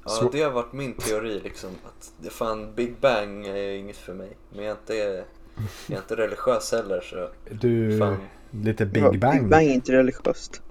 ja, 0.03 0.09
så- 0.09 0.29
det 0.29 0.41
har 0.41 0.51
varit 0.51 0.73
min 0.73 0.93
teori 0.93 1.41
liksom. 1.43 1.69
Att 1.85 2.11
det 2.21 2.29
fan, 2.29 2.73
Big 2.75 2.93
Bang 3.01 3.47
är 3.47 3.71
inget 3.71 3.97
för 3.97 4.13
mig. 4.13 4.29
Men 4.55 4.63
jag 4.65 4.71
är 4.71 4.77
inte, 4.79 4.93
jag 5.87 5.97
är 5.97 6.01
inte 6.01 6.15
religiös 6.15 6.71
heller 6.71 7.01
så. 7.01 7.29
Du, 7.51 7.99
Fan. 7.99 8.17
lite 8.51 8.85
Big 8.85 9.03
Ja, 9.03 9.11
Bang. 9.13 9.39
Big 9.41 9.49
Bang 9.49 9.65
är 9.65 9.73
inte 9.73 9.91
religiöst. 9.91 10.61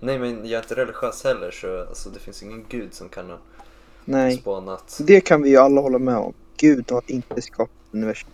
Nej 0.00 0.18
men 0.18 0.36
jag 0.48 0.58
är 0.58 0.62
inte 0.62 0.74
religiös 0.74 1.24
heller 1.24 1.50
så 1.50 1.80
alltså, 1.80 2.10
det 2.10 2.18
finns 2.20 2.42
ingen 2.42 2.64
gud 2.68 2.94
som 2.94 3.08
kan 3.08 3.30
ha 3.30 3.38
Nej, 4.04 4.36
spanat. 4.36 4.98
det 5.06 5.20
kan 5.20 5.42
vi 5.42 5.50
ju 5.50 5.56
alla 5.56 5.80
hålla 5.80 5.98
med 5.98 6.16
om. 6.16 6.32
Gud 6.56 6.90
har 6.90 7.02
inte 7.06 7.42
skapat 7.42 7.70
universum. 7.92 8.30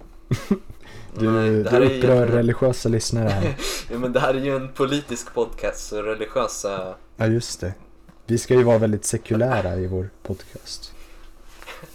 Du, 1.19 1.31
Nej, 1.31 1.49
du 1.51 1.55
ju 1.55 1.61
upprör 1.65 1.81
egentligen- 1.83 2.27
religiösa 2.29 2.89
lyssnare 2.89 3.29
här. 3.29 3.57
Ja, 3.91 3.99
men 3.99 4.13
det 4.13 4.21
här 4.21 4.35
är 4.35 4.41
ju 4.41 4.57
en 4.57 4.69
politisk 4.69 5.35
podcast 5.35 5.87
så 5.89 6.03
religiösa 6.03 6.95
Ja, 7.17 7.27
just 7.27 7.61
det. 7.61 7.75
Vi 8.27 8.39
ska 8.39 8.55
ju 8.55 8.63
vara 8.63 8.79
väldigt 8.79 9.05
sekulära 9.05 9.77
i 9.77 9.87
vår 9.87 10.11
podcast. 10.23 10.93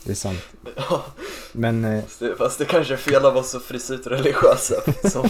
Det 0.04 0.12
är 0.12 0.16
sant. 0.16 0.40
Ja, 0.76 1.06
Men, 1.52 1.86
eh, 1.86 2.04
fast 2.04 2.20
det, 2.20 2.36
fast 2.36 2.60
det 2.60 2.66
kanske 2.66 2.94
är 2.94 2.98
fel 2.98 3.26
av 3.26 3.38
oss 3.38 3.56
att 3.56 3.64
frysa 3.64 3.94
ut 3.94 4.08
religiösa. 4.08 4.76
Som, 5.10 5.30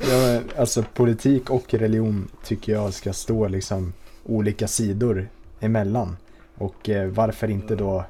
ja, 0.00 0.08
men 0.18 0.42
alltså 0.58 0.84
politik 0.94 1.50
och 1.50 1.74
religion 1.74 2.28
tycker 2.44 2.72
jag 2.72 2.94
ska 2.94 3.12
stå 3.12 3.48
liksom 3.48 3.92
olika 4.24 4.68
sidor 4.68 5.28
emellan. 5.60 6.16
Och 6.58 6.88
eh, 6.88 7.08
varför 7.08 7.50
inte 7.50 7.74
då 7.76 8.04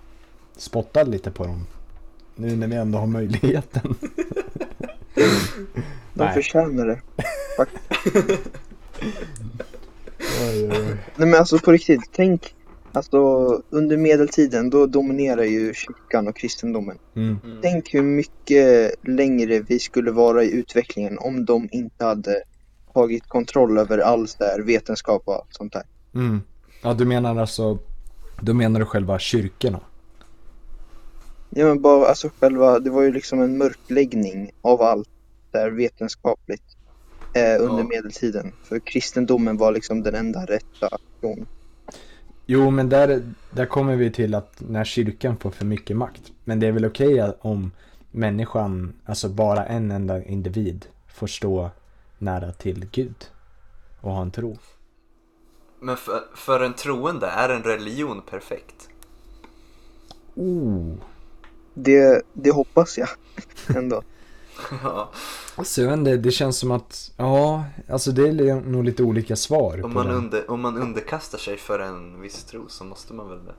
spotta 0.56 1.02
lite 1.02 1.30
på 1.30 1.44
dem? 1.44 1.66
Nu 2.40 2.56
när 2.56 2.66
vi 2.66 2.76
ändå 2.76 2.98
har 2.98 3.06
möjligheten. 3.06 3.94
De 6.14 6.24
Nej. 6.24 6.34
förtjänar 6.34 6.86
det. 6.86 7.00
Oj, 7.58 7.66
oj, 10.40 10.70
oj. 10.70 10.96
Nej 11.16 11.28
men 11.28 11.34
alltså 11.34 11.58
på 11.58 11.72
riktigt, 11.72 12.00
tänk 12.12 12.54
Alltså 12.92 13.18
under 13.70 13.96
medeltiden 13.96 14.70
då 14.70 14.86
dominerar 14.86 15.42
ju 15.42 15.74
kyrkan 15.74 16.28
och 16.28 16.36
kristendomen. 16.36 16.98
Mm. 17.16 17.38
mm. 17.44 17.58
Tänk 17.62 17.94
hur 17.94 18.02
mycket 18.02 18.94
längre 19.02 19.60
vi 19.60 19.78
skulle 19.78 20.10
vara 20.10 20.44
i 20.44 20.50
utvecklingen 20.50 21.18
om 21.18 21.44
de 21.44 21.68
inte 21.72 22.04
hade 22.04 22.42
tagit 22.94 23.28
kontroll 23.28 23.78
över 23.78 23.98
all 23.98 24.28
så 24.28 24.44
här 24.44 24.60
vetenskap 24.60 25.22
och 25.24 25.34
allt 25.34 25.54
sånt 25.54 25.72
där. 25.72 25.82
Mm. 26.14 26.40
Ja, 26.82 26.94
du 26.94 27.04
menar 27.04 27.36
alltså, 27.36 27.78
då 28.40 28.54
menar 28.54 28.80
du 28.80 28.86
själva 28.86 29.18
kyrkorna? 29.18 29.80
Ja 31.50 31.66
men 31.66 31.80
bara 31.82 32.06
alltså 32.06 32.30
själva, 32.40 32.78
det 32.78 32.90
var 32.90 33.02
ju 33.02 33.12
liksom 33.12 33.40
en 33.42 33.58
mörkläggning 33.58 34.50
av 34.62 34.82
allt 34.82 35.08
där 35.50 35.70
vetenskapligt 35.70 36.76
eh, 37.34 37.62
under 37.62 37.82
Ja. 37.82 37.88
medeltiden. 37.88 38.52
För 38.64 38.78
kristendomen 38.78 39.56
var 39.56 39.72
liksom 39.72 40.02
den 40.02 40.14
enda 40.14 40.44
rätta 40.44 40.98
tron. 41.20 41.46
Jo, 42.46 42.70
men 42.70 42.88
där, 42.88 43.22
där 43.50 43.66
kommer 43.66 43.96
vi 43.96 44.10
till 44.10 44.34
att 44.34 44.60
när 44.68 44.84
kyrkan 44.84 45.36
får 45.36 45.50
för 45.50 45.64
mycket 45.64 45.96
makt. 45.96 46.32
Men 46.44 46.60
det 46.60 46.66
är 46.66 46.72
väl 46.72 46.84
okej 46.84 47.20
att 47.20 47.38
om 47.40 47.70
människan, 48.10 48.92
alltså 49.04 49.28
bara 49.28 49.66
en 49.66 49.90
enda 49.90 50.24
individ, 50.24 50.86
får 51.08 51.26
stå 51.26 51.70
nära 52.18 52.52
till 52.52 52.86
Gud 52.92 53.30
och 54.00 54.12
ha 54.12 54.22
en 54.22 54.30
tro. 54.30 54.58
Men 55.80 55.96
för, 55.96 56.20
för 56.36 56.60
en 56.60 56.74
troende 56.74 57.26
är 57.26 57.48
en 57.48 57.62
religion 57.62 58.22
perfekt. 58.30 58.88
Oh. 60.34 60.94
Det, 61.82 62.22
det 62.32 62.50
hoppas 62.50 62.98
jag 62.98 63.08
ändå. 63.76 64.02
Ja, 64.82 65.10
Så 65.64 65.80
jag 65.80 65.88
vet 65.88 65.98
inte, 65.98 66.16
det 66.16 66.30
känns 66.30 66.58
som 66.58 66.70
att, 66.70 67.12
ja, 67.16 67.64
alltså 67.88 68.12
det 68.12 68.28
är 68.28 68.60
nog 68.60 68.84
lite 68.84 69.02
olika 69.02 69.36
svar 69.36 69.84
om, 69.84 69.94
man 69.94 70.06
den. 70.06 70.14
under, 70.16 70.50
om 70.50 70.60
man 70.60 70.78
underkastar 70.78 71.38
sig 71.38 71.56
för 71.56 71.78
en 71.78 72.20
viss 72.20 72.44
tro 72.44 72.68
så 72.68 72.84
måste 72.84 73.12
man 73.12 73.28
väl 73.28 73.44
det. 73.44 73.54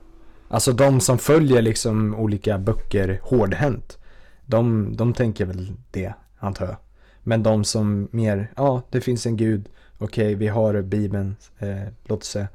Alltså 0.48 0.72
de 0.72 1.00
som 1.00 1.18
följer 1.18 1.62
liksom 1.62 2.14
olika 2.14 2.58
böcker 2.58 3.20
hårdhänt, 3.22 3.98
de, 4.46 4.96
de 4.96 5.14
tänker 5.14 5.44
väl 5.44 5.72
det, 5.90 6.12
antar 6.38 6.66
jag. 6.66 6.76
Men 7.22 7.42
de 7.42 7.64
som 7.64 8.08
mer, 8.10 8.52
ja, 8.56 8.82
det 8.90 9.00
finns 9.00 9.26
en 9.26 9.36
gud, 9.36 9.68
okej, 9.98 10.34
vi 10.34 10.48
har 10.48 10.82
Bibeln, 10.82 11.36
eh, 11.58 11.92
låt 12.04 12.20
oss 12.20 12.28
säga. 12.28 12.48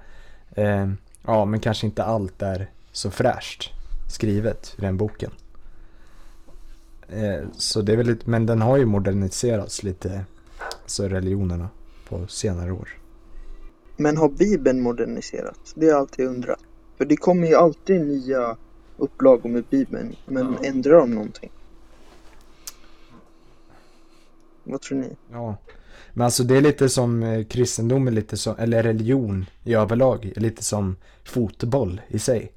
Eh, 0.52 0.90
ja, 1.26 1.46
men 1.46 1.60
kanske 1.60 1.86
inte 1.86 2.04
allt 2.04 2.42
är 2.42 2.70
så 2.92 3.12
fräscht 3.12 3.72
skrivet 4.08 4.76
i 4.78 4.82
den 4.82 4.98
boken. 4.98 5.32
Eh, 7.10 7.48
så 7.58 7.82
det 7.82 7.94
är 7.94 7.98
väl 7.98 8.08
lite, 8.08 8.30
men 8.30 8.46
den 8.46 8.62
har 8.62 8.78
ju 8.78 8.86
moderniserats 8.86 9.84
lite, 9.84 10.26
så 10.86 11.08
religionerna 11.08 11.70
på 12.10 12.28
senare 12.28 12.72
år. 12.72 12.90
Men 13.98 14.18
har 14.18 14.30
Bibeln 14.30 14.82
moderniserats? 14.82 15.74
Det 15.74 15.86
har 15.86 15.92
jag 15.92 16.00
alltid 16.00 16.26
undrat. 16.28 16.60
För 16.98 17.06
det 17.06 17.18
kommer 17.18 17.48
ju 17.48 17.56
alltid 17.56 18.02
nya 18.02 18.58
upplagor 18.98 19.50
med 19.50 19.64
Bibeln. 19.70 20.16
Men 20.26 20.56
Ja. 20.62 20.68
ändrar 20.68 20.98
de 21.00 21.12
någonting? 21.12 21.52
Vad 24.64 24.82
tror 24.82 24.98
ni? 24.98 25.16
Ja, 25.32 25.56
men 26.14 26.26
alltså 26.26 26.44
det 26.44 26.58
är 26.58 26.62
lite 26.62 26.90
som 26.90 27.24
eh, 27.24 27.46
kristendom 27.46 28.08
är 28.08 28.12
lite 28.12 28.38
som, 28.38 28.56
eller 28.60 28.84
religion 28.84 29.46
i 29.64 29.74
överlag, 29.74 30.34
är 30.36 30.42
lite 30.42 30.64
som 30.64 30.96
fotboll 31.24 32.02
i 32.08 32.20
sig. 32.20 32.52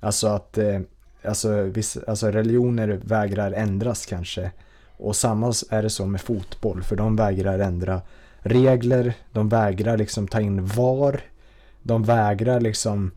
Alltså 0.00 0.26
att, 0.26 0.58
eh, 0.58 0.80
alltså, 1.24 1.62
viss, 1.62 1.96
alltså 2.06 2.30
religioner 2.30 3.00
vägrar 3.04 3.52
ändras 3.52 4.06
kanske. 4.06 4.50
Och 4.96 5.16
samma 5.16 5.52
är 5.70 5.82
det 5.82 5.90
så 5.90 6.06
med 6.06 6.20
fotboll, 6.20 6.82
för 6.82 6.96
de 6.96 7.16
vägrar 7.16 7.58
ändra 7.58 8.00
regler, 8.38 9.14
de 9.32 9.48
vägrar 9.48 9.96
liksom 9.96 10.28
ta 10.28 10.40
in 10.40 10.66
VAR, 10.66 11.20
de 11.82 12.02
vägrar 12.02 12.60
liksom, 12.60 13.10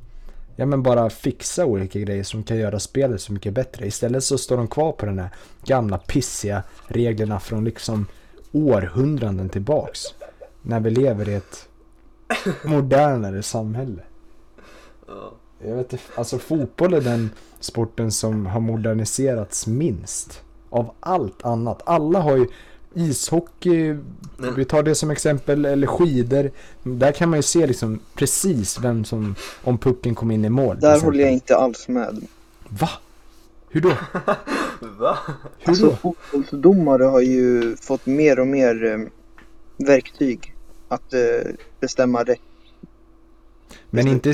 ja 0.55 0.65
men 0.65 0.83
bara 0.83 1.09
fixa 1.09 1.65
olika 1.65 1.99
grejer 1.99 2.23
som 2.23 2.43
kan 2.43 2.57
göra 2.57 2.79
spelet 2.79 3.21
så 3.21 3.33
mycket 3.33 3.53
bättre. 3.53 3.87
Istället 3.87 4.23
så 4.23 4.37
står 4.37 4.57
de 4.57 4.67
kvar 4.67 4.91
på 4.91 5.05
den 5.05 5.19
här 5.19 5.29
gamla 5.65 5.97
pissiga 5.97 6.63
reglerna 6.87 7.39
från 7.39 7.65
liksom 7.65 8.07
århundraden 8.51 9.49
tillbaks. 9.49 10.01
När 10.61 10.79
vi 10.79 10.89
lever 10.89 11.29
i 11.29 11.33
ett 11.33 11.67
modernare 12.63 13.43
samhälle. 13.43 14.01
Ja. 15.65 15.69
Jag 15.69 15.75
vet 15.75 15.93
alltså 16.15 16.39
fotboll 16.39 16.93
är 16.93 17.01
den 17.01 17.29
sporten 17.59 18.11
som 18.11 18.45
har 18.45 18.59
moderniserats 18.59 19.67
minst. 19.67 20.41
Av 20.69 20.91
allt 20.99 21.45
annat. 21.45 21.81
Alla 21.85 22.19
har 22.19 22.37
ju 22.37 22.47
ishockey, 22.93 23.97
Men- 24.37 24.55
vi 24.55 24.65
tar 24.65 24.83
det 24.83 24.95
som 24.95 25.11
exempel, 25.11 25.65
eller 25.65 25.87
skidor. 25.87 26.51
Där 26.83 27.11
kan 27.11 27.29
man 27.29 27.39
ju 27.39 27.43
se 27.43 27.67
liksom 27.67 27.99
precis 28.13 28.79
vem 28.79 29.05
som, 29.05 29.35
om 29.63 29.77
pucken 29.77 30.15
kom 30.15 30.31
in 30.31 30.45
i 30.45 30.49
mål. 30.49 30.79
Där 30.79 30.99
håller 31.01 31.19
jag 31.23 31.31
inte 31.33 31.55
alls 31.57 31.87
med. 31.87 32.27
Va? 32.69 32.89
Hur 33.69 33.81
då? 33.81 33.89
Va? 34.99 35.17
Hur 35.59 35.69
Alltså 35.69 35.85
då? 35.85 35.95
fotbollsdomare 35.95 37.03
har 37.03 37.21
ju 37.21 37.75
fått 37.75 38.05
mer 38.05 38.39
och 38.39 38.47
mer 38.47 38.85
eh, 38.85 38.99
verktyg 39.87 40.53
att 40.87 41.13
eh, 41.13 41.19
bestämma 41.79 42.23
rätt. 42.23 42.39
Men 43.89 44.07
inte, 44.07 44.33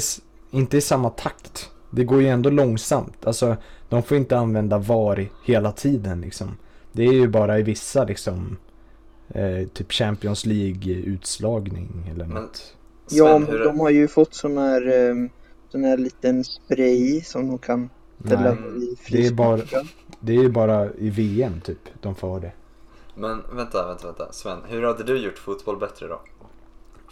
inte 0.51 0.77
i 0.77 0.81
samma 0.81 1.09
takt. 1.09 1.69
Det 1.89 2.03
går 2.03 2.21
ju 2.21 2.27
ändå 2.27 2.49
långsamt. 2.49 3.25
Alltså, 3.27 3.57
de 3.89 4.03
får 4.03 4.17
inte 4.17 4.37
använda 4.37 4.77
VAR 4.77 5.29
hela 5.45 5.71
tiden 5.71 6.21
liksom. 6.21 6.57
Det 6.91 7.03
är 7.03 7.13
ju 7.13 7.27
bara 7.27 7.59
i 7.59 7.63
vissa 7.63 8.03
liksom, 8.03 8.57
eh, 9.29 9.67
typ 9.73 9.91
Champions 9.91 10.45
League-utslagning 10.45 12.09
eller 12.11 12.25
Men 12.25 12.43
något. 12.43 12.75
Ja, 13.09 13.25
Sven, 13.25 13.41
men 13.41 13.51
hur, 13.51 13.63
de 13.63 13.79
har 13.79 13.89
ju 13.89 14.07
fått 14.07 14.33
sån 14.33 14.57
här, 14.57 14.87
eh, 15.09 15.15
sån 15.69 15.83
här 15.83 15.97
liten 15.97 16.43
spray 16.43 17.21
som 17.21 17.47
de 17.47 17.57
kan 17.57 17.89
ställa 18.25 18.51
i 18.53 18.95
det 19.09 19.25
är 19.27 19.31
bara- 19.33 19.59
det 20.19 20.33
är 20.35 20.41
ju 20.41 20.49
bara 20.49 20.89
i 20.93 21.09
VM 21.09 21.61
typ 21.61 21.79
de 22.01 22.15
får 22.15 22.39
det. 22.39 22.51
men 23.15 23.41
vänta, 23.53 23.87
vänta, 23.87 24.07
vänta. 24.07 24.31
Sven, 24.31 24.57
hur 24.67 24.83
hade 24.83 25.03
du 25.03 25.17
gjort 25.17 25.37
fotboll 25.37 25.77
bättre 25.79 26.07
då? 26.07 26.21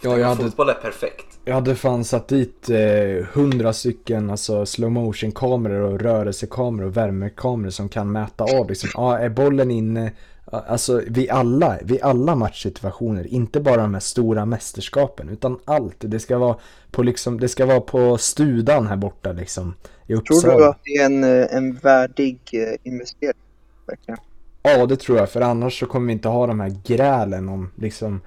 Ja, 0.02 0.18
jag 0.18 0.28
hade, 0.28 0.42
Fotboll 0.42 0.68
är 0.68 0.74
perfekt. 0.74 1.38
jag 1.44 1.54
hade 1.54 1.74
fan 1.74 2.04
satt 2.04 2.28
dit 2.28 2.70
eh, 2.70 3.26
hundra 3.32 3.72
stycken 3.72 4.30
alltså 4.30 4.66
slow 4.66 4.90
motion 4.90 5.32
kameror 5.32 5.80
och 5.80 6.00
rörelsekameror 6.00 6.86
och 6.86 6.96
värmekameror 6.96 7.70
som 7.70 7.88
kan 7.88 8.12
mäta 8.12 8.44
av 8.44 8.68
liksom, 8.68 8.90
ja 8.94 9.18
är 9.18 9.28
bollen 9.28 9.70
inne? 9.70 10.12
Alltså 10.52 11.02
vid 11.06 11.30
alla, 11.30 11.78
vid 11.82 12.02
alla 12.02 12.34
matchsituationer, 12.34 13.26
inte 13.26 13.60
bara 13.60 13.76
de 13.76 13.94
här 13.94 14.00
stora 14.00 14.46
mästerskapen 14.46 15.28
utan 15.28 15.58
allt. 15.64 15.96
Det 15.98 16.20
ska 16.20 16.38
vara 16.38 16.56
på 16.90 17.02
liksom, 17.02 17.40
det 17.40 17.48
ska 17.48 17.66
vara 17.66 17.80
på 17.80 18.18
studan 18.18 18.86
här 18.86 18.96
borta 18.96 19.32
liksom 19.32 19.74
i 20.06 20.14
Uppsala. 20.14 20.40
Tror 20.40 20.60
du 20.60 20.68
att 20.68 20.80
det 20.84 20.90
är 20.90 21.04
en, 21.04 21.24
eh, 21.24 21.56
en 21.56 21.74
värdig 21.74 22.38
eh, 22.52 22.92
investering? 22.92 23.42
Verkligen. 23.86 24.18
Ja, 24.62 24.86
det 24.86 24.96
tror 24.96 25.18
jag. 25.18 25.30
För 25.30 25.40
annars 25.40 25.80
så 25.80 25.86
kommer 25.86 26.06
vi 26.06 26.12
inte 26.12 26.28
ha 26.28 26.46
de 26.46 26.60
här 26.60 26.76
grälen 26.84 27.48
om 27.48 27.70
liksom 27.76 28.20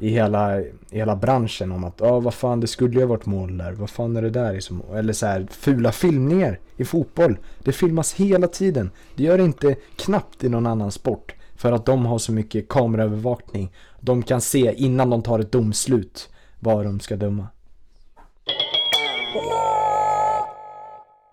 i 0.00 0.08
hela, 0.08 0.60
i 0.60 0.72
hela 0.90 1.16
branschen 1.16 1.72
om 1.72 1.84
att 1.84 1.94
ja, 2.00 2.20
vad 2.20 2.34
fan, 2.34 2.60
det 2.60 2.66
skulle 2.66 2.94
ju 2.94 3.00
ha 3.00 3.06
varit 3.06 3.26
mål 3.26 3.58
där. 3.58 3.72
Vad 3.72 3.90
fan 3.90 4.16
är 4.16 4.22
det 4.22 4.30
där 4.30 4.52
liksom? 4.52 4.82
Eller 4.94 5.12
så 5.12 5.26
här 5.26 5.46
fula 5.50 5.92
filmningar 5.92 6.58
i 6.76 6.84
fotboll. 6.84 7.38
Det 7.58 7.72
filmas 7.72 8.12
hela 8.14 8.46
tiden. 8.48 8.90
Det 9.14 9.22
gör 9.22 9.38
det 9.38 9.44
inte 9.44 9.76
knappt 9.96 10.44
i 10.44 10.48
någon 10.48 10.66
annan 10.66 10.92
sport. 10.92 11.34
För 11.56 11.72
att 11.72 11.86
de 11.86 12.06
har 12.06 12.18
så 12.18 12.32
mycket 12.32 12.68
kameraövervakning. 12.68 13.72
De 14.00 14.22
kan 14.22 14.40
se 14.40 14.74
innan 14.76 15.10
de 15.10 15.22
tar 15.22 15.38
ett 15.38 15.52
domslut 15.52 16.28
vad 16.60 16.84
de 16.84 17.00
ska 17.00 17.16
döma. 17.16 17.46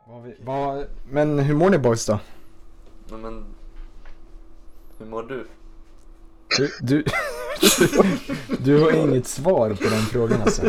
Vad 0.07 0.23
vi- 0.23 0.35
vad- 0.43 0.85
Men 1.11 1.39
hur 1.39 1.55
mår 1.55 1.69
ni 1.69 1.77
boys 1.77 2.05
då? 2.05 2.19
Men, 3.11 3.21
men 3.21 3.45
hur 4.99 5.05
mår 5.05 5.23
du? 5.23 5.47
Du, 6.57 6.69
du, 6.81 7.03
du 8.59 8.81
har 8.83 8.91
inget 8.91 9.27
svar 9.27 9.69
på 9.69 9.83
den 9.89 10.01
frågan 10.01 10.41
alltså. 10.41 10.61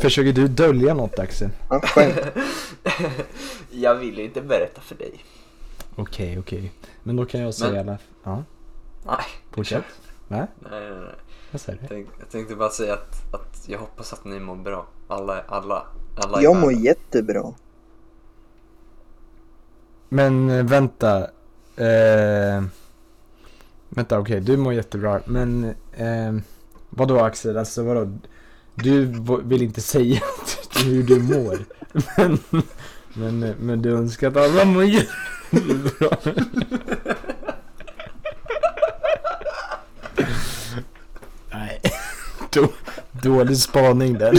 Försöker 0.00 0.32
du 0.32 0.48
dölja 0.48 0.94
något 0.94 1.18
Axel? 1.18 1.50
Jag 3.70 3.94
vill 3.94 4.18
inte 4.18 4.40
berätta 4.42 4.80
för 4.80 4.94
dig. 4.94 5.24
Okej, 5.96 6.38
okej. 6.38 6.72
Men 7.02 7.16
då 7.16 7.24
kan 7.26 7.40
jag 7.40 7.54
säga 7.54 7.70
Men- 7.72 7.88
alla... 7.88 7.98
Ja, 8.24 8.44
Nej. 9.06 9.24
fortsätt. 9.50 9.84
Nej, 10.28 10.46
Nej, 10.70 10.70
nej, 10.90 10.90
nej. 10.90 11.14
vad 11.50 11.60
säger 11.60 11.78
Jag, 11.80 11.88
du? 11.90 11.94
tänk, 11.94 12.08
jag 12.18 12.30
tänkte 12.30 12.56
bara 12.56 12.70
säga 12.70 12.94
att, 12.94 13.34
att 13.34 13.64
jag 13.68 13.78
hoppas 13.78 14.12
att 14.12 14.24
ni 14.24 14.40
mår 14.40 14.56
bra. 14.56 14.86
Alla, 15.08 15.42
alla, 15.48 15.86
alla 16.16 16.42
Jag 16.42 16.56
mår 16.56 16.72
jättebra. 16.72 17.52
Men 20.08 20.50
eh, 20.50 20.64
vänta. 20.64 21.18
Eh, 21.76 22.64
vänta, 23.88 24.18
okej, 24.18 24.40
du 24.40 24.56
mår 24.56 24.74
jättebra. 24.74 25.20
Men 25.26 25.64
eh, 25.96 26.34
vadå 26.90 27.20
Axel? 27.20 27.58
Alltså 27.58 27.82
vadå? 27.82 28.18
Du 28.74 29.04
vill 29.44 29.62
inte 29.62 29.80
säga 29.80 30.20
hur 30.84 31.02
du 31.02 31.18
mår. 31.22 31.58
Men, 32.16 32.38
men, 33.14 33.54
men 33.60 33.82
du 33.82 33.90
önskar 33.90 34.28
att 34.28 34.36
alla 34.36 34.64
mår 34.64 34.84
jättebra. 34.84 36.16
Nej, 41.50 41.80
då, 42.52 42.68
dålig 43.12 43.56
spaning 43.56 44.18
där. 44.18 44.38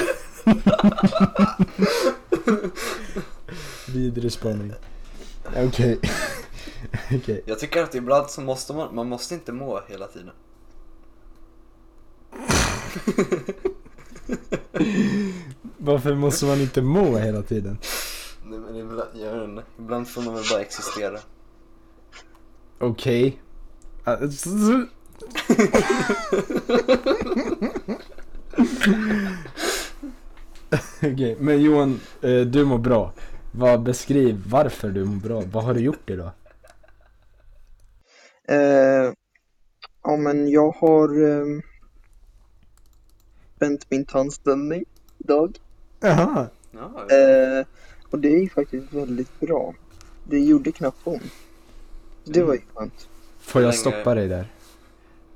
Vidrig 3.87 4.31
spaning. 4.31 4.73
Okej. 5.55 5.99
Okej. 7.15 7.43
Jag 7.45 7.59
tycker 7.59 7.83
att 7.83 7.95
ibland 7.95 8.29
så 8.29 8.41
måste 8.41 8.73
man, 8.73 8.95
man 8.95 9.09
måste 9.09 9.33
inte 9.33 9.51
må 9.51 9.81
hela 9.87 10.07
tiden. 10.07 10.31
Varför 15.77 16.15
måste 16.15 16.45
man 16.45 16.61
inte 16.61 16.81
må 16.81 17.17
hela 17.17 17.41
tiden? 17.41 17.77
Nej, 18.43 18.59
men 18.59 18.75
ibland, 18.75 19.09
jag 19.13 19.43
inte, 19.43 19.63
ibland 19.79 20.07
får 20.07 20.21
man 20.21 20.33
väl 20.33 20.43
bara 20.51 20.61
existera. 20.61 21.19
Okej. 22.79 23.41
Alltså, 24.03 24.49
Okej, 30.97 31.37
men 31.39 31.61
Johan, 31.61 31.99
eh, 32.21 32.41
du 32.41 32.65
mår 32.65 32.77
bra. 32.77 33.13
Vad, 33.51 33.81
beskriv 33.81 34.43
varför 34.47 34.89
du 34.89 35.05
mår 35.05 35.21
bra. 35.21 35.43
Vad 35.51 35.63
har 35.63 35.73
du 35.73 35.79
gjort 35.79 36.09
idag? 36.09 36.31
Eh, 38.47 39.13
ja, 40.03 40.17
men 40.17 40.49
jag 40.49 40.71
har 40.71 41.29
eh, 41.29 41.45
spänt 43.55 43.85
min 43.89 44.05
tandställning 44.05 44.85
idag. 45.17 45.57
Jaha. 45.99 46.47
Ja, 46.71 47.15
Eh, 47.15 47.65
och 48.09 48.19
det 48.19 48.27
är 48.29 48.49
faktiskt 48.49 48.93
väldigt 48.93 49.39
bra. 49.39 49.73
Det 50.23 50.39
gjorde 50.39 50.71
knappt 50.71 50.97
ont. 51.03 51.23
Det 52.23 52.43
var 52.43 52.53
ju 52.53 52.61
skönt. 52.73 53.07
Får 53.39 53.61
jag 53.61 53.75
stoppa 53.75 54.15
dig 54.15 54.27
där? 54.27 54.47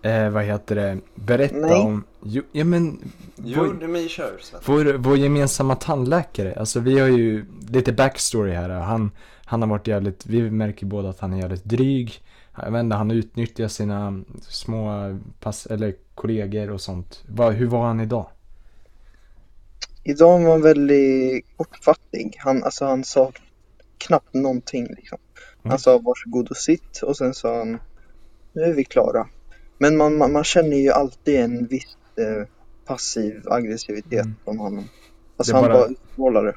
Eh, 0.02 0.30
vad 0.30 0.44
heter 0.44 0.76
det? 0.76 1.00
Berätta 1.16 1.56
Nej. 1.56 1.82
om... 1.82 2.04
Jo, 2.24 2.44
ja 2.52 2.66
men... 2.66 3.12
jo, 3.36 3.60
vår, 3.60 3.74
det 3.74 3.88
men 3.88 4.10
kör 4.10 4.38
Sven. 4.42 4.62
vår, 4.66 4.94
vår 4.94 5.18
gemensamma 5.18 5.76
tandläkare. 5.76 6.56
Alltså 6.60 6.80
vi 6.80 7.00
har 7.00 7.08
ju 7.08 7.46
lite 7.70 7.94
backstory 7.94 8.52
här. 8.52 8.70
Han, 8.70 9.12
han 9.46 9.62
har 9.62 9.70
varit 9.70 9.88
jävligt... 9.88 10.26
Vi 10.26 10.52
märker 10.52 10.86
båda 10.86 11.10
att 11.10 11.20
han 11.20 11.34
är 11.34 11.38
jävligt 11.38 11.64
dryg. 11.64 12.22
Jag 12.56 12.72
vet 12.72 12.80
inte, 12.80 12.96
han 12.96 13.12
utnyttjar 13.12 13.68
sina 13.68 14.24
små 14.42 14.90
pass, 15.40 15.66
eller 15.66 15.96
kollegor 16.16 16.70
och 16.70 16.82
sånt. 16.82 17.24
Vad- 17.28 17.54
hur 17.54 17.68
var 17.68 17.86
han 17.86 18.00
idag? 18.00 18.28
Idag 20.04 20.40
var 20.42 20.52
han 20.52 20.62
väldigt 20.62 21.46
kortfattig. 21.58 22.36
Han, 22.40 22.64
alltså, 22.64 22.86
han 22.86 23.04
sa 23.04 23.32
knappt 23.98 24.34
någonting 24.34 24.88
liksom. 24.88 25.18
Han 25.64 25.72
Mm. 25.72 25.80
sa 25.80 25.98
varsågod 25.98 26.50
och 26.50 26.58
sitt 26.58 27.02
och 27.04 27.18
sen 27.18 27.34
sa 27.34 27.58
han 27.58 27.78
nu 28.54 28.62
är 28.62 28.74
vi 28.74 28.84
klara. 28.84 29.28
Men 29.78 29.98
man, 29.98 30.18
man, 30.18 30.32
man 30.32 30.44
känner 30.44 30.78
ju 30.78 30.90
alltid 30.92 31.40
en 31.40 31.66
viss 31.68 31.98
eh, 32.18 32.48
passiv 32.86 33.42
aggressivitet 33.48 34.14
Mm. 34.26 34.36
från 34.44 34.58
honom. 34.60 34.84
Alltså 35.38 35.54
han 35.54 35.64
bara- 35.64 35.74
bara 35.74 35.88
utstrålar 35.88 36.44
det. 36.44 36.56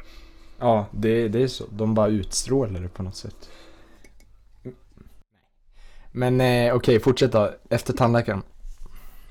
Ja, 0.58 0.86
det, 0.92 1.28
det 1.28 1.42
är 1.42 1.46
så. 1.48 1.64
De 1.72 1.94
bara 1.94 2.08
utstrålar 2.08 2.80
det 2.80 2.88
på 2.88 3.02
något 3.02 3.16
sätt. 3.16 3.48
Men 6.16 6.40
eh, 6.40 6.74
okej, 6.74 7.00
fortsätt 7.00 7.32
då. 7.32 7.50
Efter 7.70 7.92
tandläkaren. 7.92 8.42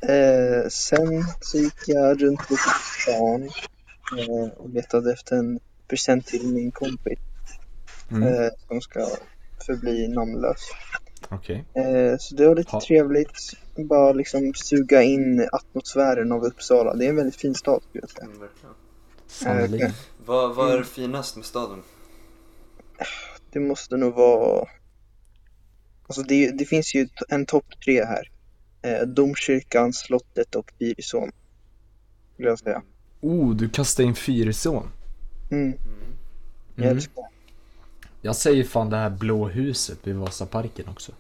Eh, 0.02 0.70
sen 0.70 1.24
så 1.42 1.58
gick 1.58 1.74
jag 1.88 2.24
runt 2.24 2.48
på 2.48 2.56
stan 3.02 3.44
eh, 4.20 4.52
och 4.58 4.70
letade 4.70 5.14
efter 5.14 5.36
en 5.36 5.60
present 5.88 6.26
till 6.28 6.48
min 6.54 6.72
kompis 6.72 7.20
Mm. 8.12 8.24
eh, 8.24 8.50
som 8.68 8.82
ska 8.82 9.08
förbli 9.66 10.08
namnlös. 10.08 10.60
Okej. 11.30 11.66
Eh, 11.74 12.16
så 12.20 12.36
det 12.36 12.48
var 12.48 12.56
lite 12.56 12.72
Ha. 12.72 12.82
trevligt. 12.82 13.38
Bara 13.76 14.12
liksom 14.14 14.54
suga 14.56 15.02
in 15.04 15.50
atmosfären 15.52 16.32
av 16.32 16.44
Uppsala. 16.44 16.94
Det 16.94 17.06
är 17.06 17.10
en 17.10 17.16
väldigt 17.16 17.36
fin 17.36 17.56
stad 17.56 17.82
skulle 17.90 18.02
jag 18.02 18.10
säga. 18.10 18.26
Mm. 18.26 18.48
Sannerligen. 19.28 19.92
Vad, 20.26 20.56
vad 20.56 20.66
är 20.68 20.72
det 20.72 20.76
Mm. 20.78 20.88
finast 20.88 21.36
med 21.36 21.46
staden? 21.46 21.84
Det 23.52 23.60
måste 23.60 23.98
nog 23.98 24.14
vara... 24.14 24.68
Alltså 26.14 26.24
det, 26.28 26.52
det 26.52 26.66
finns 26.66 26.96
ju 26.96 27.08
en 27.30 27.46
topp 27.46 27.66
tre 27.86 28.04
här. 28.06 28.32
Eh, 28.82 29.08
domkyrkan, 29.08 29.94
slottet 29.94 30.56
och 30.56 30.72
Fyrisån. 30.80 31.32
Skulle 32.34 32.50
jag 32.50 32.60
säga. 32.60 32.82
Oh, 33.22 33.56
du 33.56 33.70
kastade 33.70 34.08
in 34.08 34.16
Fyrisån. 34.16 34.88
Mm, 35.52 35.64
Mm. 35.64 35.78
jag 36.76 36.84
Mm. 36.86 36.98
älskar 36.98 37.22
det. 37.22 37.28
Jag 38.22 38.36
säger 38.36 38.64
fan 38.64 38.90
det 38.90 38.98
här 38.98 39.10
blå 39.10 39.48
huset 39.48 40.00
vid 40.04 40.16
Vasaparken 40.16 40.88
också. 40.90 41.12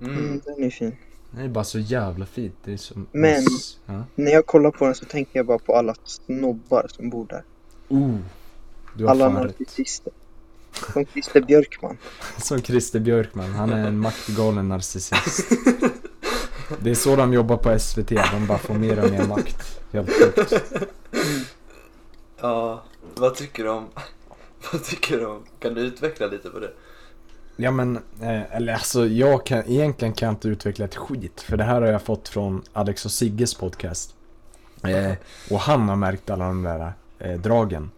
Mm. 0.00 0.18
Mm, 0.18 0.40
den 0.44 0.64
är 0.64 0.70
fin. 0.70 0.96
Det 1.30 1.42
är 1.42 1.48
bara 1.48 1.64
så 1.64 1.78
jävla 1.78 2.26
fint. 2.26 2.54
Det 2.64 2.72
är 2.72 2.76
så... 2.76 2.94
Men- 3.12 3.42
Ja. 3.86 4.04
När 4.14 4.30
jag 4.32 4.46
kollar 4.46 4.70
på 4.70 4.84
den 4.84 4.94
så 4.94 5.04
tänker 5.04 5.38
jag 5.38 5.46
bara 5.46 5.58
på 5.58 5.74
alla 5.74 5.94
snobbar 6.04 6.86
som 6.88 7.10
bor 7.10 7.26
där. 7.26 7.44
Oh, 7.88 8.16
du 8.96 9.04
har 9.04 9.10
Alla 9.10 9.30
fan 9.30 9.44
rätt. 9.44 9.58
narcissister. 9.60 10.12
Som 10.72 11.06
Christer 11.06 11.40
Björkman. 11.40 11.98
Som 12.38 12.62
Christer 12.62 13.00
Björkman, 13.00 13.52
han 13.52 13.72
är 13.72 13.88
en 13.88 13.98
maktgalen 13.98 14.68
narcissist. 14.68 15.52
Det 16.80 16.90
är 16.90 16.94
så 16.94 17.16
de 17.16 17.32
jobbar 17.32 17.56
på 17.56 17.78
SVT, 17.78 18.08
de 18.08 18.46
bara 18.46 18.58
får 18.58 18.74
mer 18.74 19.04
och 19.04 19.10
mer 19.10 19.26
makt. 19.26 19.80
Helt 19.92 20.10
sjukt. 20.12 20.52
Ja, 22.40 22.82
vad 23.14 23.34
tycker 23.34 23.64
du 23.64 23.70
om... 23.70 23.88
Vad 24.72 24.84
tycker 24.84 25.18
du 25.18 25.26
om... 25.26 25.44
Kan 25.58 25.74
du 25.74 25.80
utveckla 25.80 26.26
lite 26.26 26.48
på 26.48 26.58
det? 26.58 26.70
Ja 27.56 27.70
men, 27.70 27.96
eh, 27.96 28.56
eller 28.56 28.72
alltså 28.72 29.06
jag 29.06 29.46
kan, 29.46 29.62
egentligen 29.66 30.14
kan 30.14 30.26
jag 30.26 30.32
inte 30.32 30.48
utveckla 30.48 30.84
ett 30.84 30.96
skit. 30.96 31.40
För 31.40 31.56
det 31.56 31.64
här 31.64 31.80
har 31.80 31.88
jag 31.88 32.02
fått 32.02 32.28
från 32.28 32.62
Alex 32.72 33.04
och 33.04 33.10
Sigges 33.10 33.54
podcast. 33.54 34.14
Eh, 34.82 35.12
och 35.50 35.60
han 35.60 35.88
har 35.88 35.96
märkt 35.96 36.30
alla 36.30 36.46
de 36.46 36.62
där 36.62 36.92
eh, 37.18 37.40
dragen. 37.40 37.90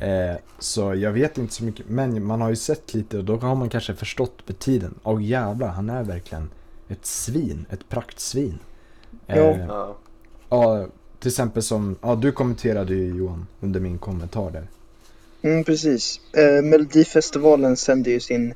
Eh, 0.00 0.36
så 0.58 0.94
jag 0.94 1.12
vet 1.12 1.38
inte 1.38 1.54
så 1.54 1.64
mycket, 1.64 1.88
men 1.88 2.24
man 2.24 2.40
har 2.40 2.50
ju 2.50 2.56
sett 2.56 2.94
lite 2.94 3.18
och 3.18 3.24
då 3.24 3.36
har 3.36 3.54
man 3.54 3.68
kanske 3.68 3.94
förstått 3.94 4.42
med 4.46 4.58
tiden. 4.58 4.94
Åh 5.02 5.24
jävlar, 5.24 5.68
han 5.68 5.90
är 5.90 6.02
verkligen 6.04 6.50
ett 6.88 7.06
svin, 7.06 7.66
ett 7.70 7.88
praktsvin. 7.88 8.58
Eh, 9.26 9.36
Ja. 9.38 9.56
Ja. 9.68 9.96
Ja, 10.50 10.86
till 11.18 11.28
exempel 11.28 11.62
som, 11.62 11.96
ja 12.02 12.14
du 12.14 12.32
kommenterade 12.32 12.94
ju 12.94 13.16
Johan 13.16 13.46
under 13.60 13.80
min 13.80 13.98
kommentar 13.98 14.50
där. 14.50 14.68
Mm, 15.42 15.64
precis. 15.64 16.20
Eh, 16.36 16.62
Melodifestivalen 16.62 17.76
sände 17.76 18.10
ju 18.10 18.20
sin 18.20 18.54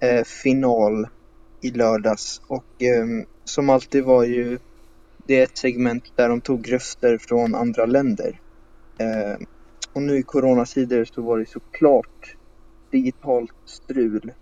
eh, 0.00 0.24
final 0.24 1.06
i 1.60 1.70
lördags 1.70 2.40
och 2.46 2.82
eh, 2.82 3.06
som 3.44 3.70
alltid 3.70 4.04
var 4.04 4.24
ju 4.24 4.58
det 5.26 5.40
ett 5.40 5.58
segment 5.58 6.04
där 6.16 6.28
de 6.28 6.40
tog 6.40 6.72
röster 6.72 7.18
från 7.18 7.54
andra 7.54 7.86
länder. 7.86 8.40
Eh, 10.00 10.04
och 10.04 10.06
nu 10.06 10.18
i 10.18 10.22
coronatider 10.22 11.04
så 11.04 11.22
var 11.22 11.38
det 11.38 11.48
såklart 11.48 12.36
digitalt 12.90 13.52
strul. 13.66 14.32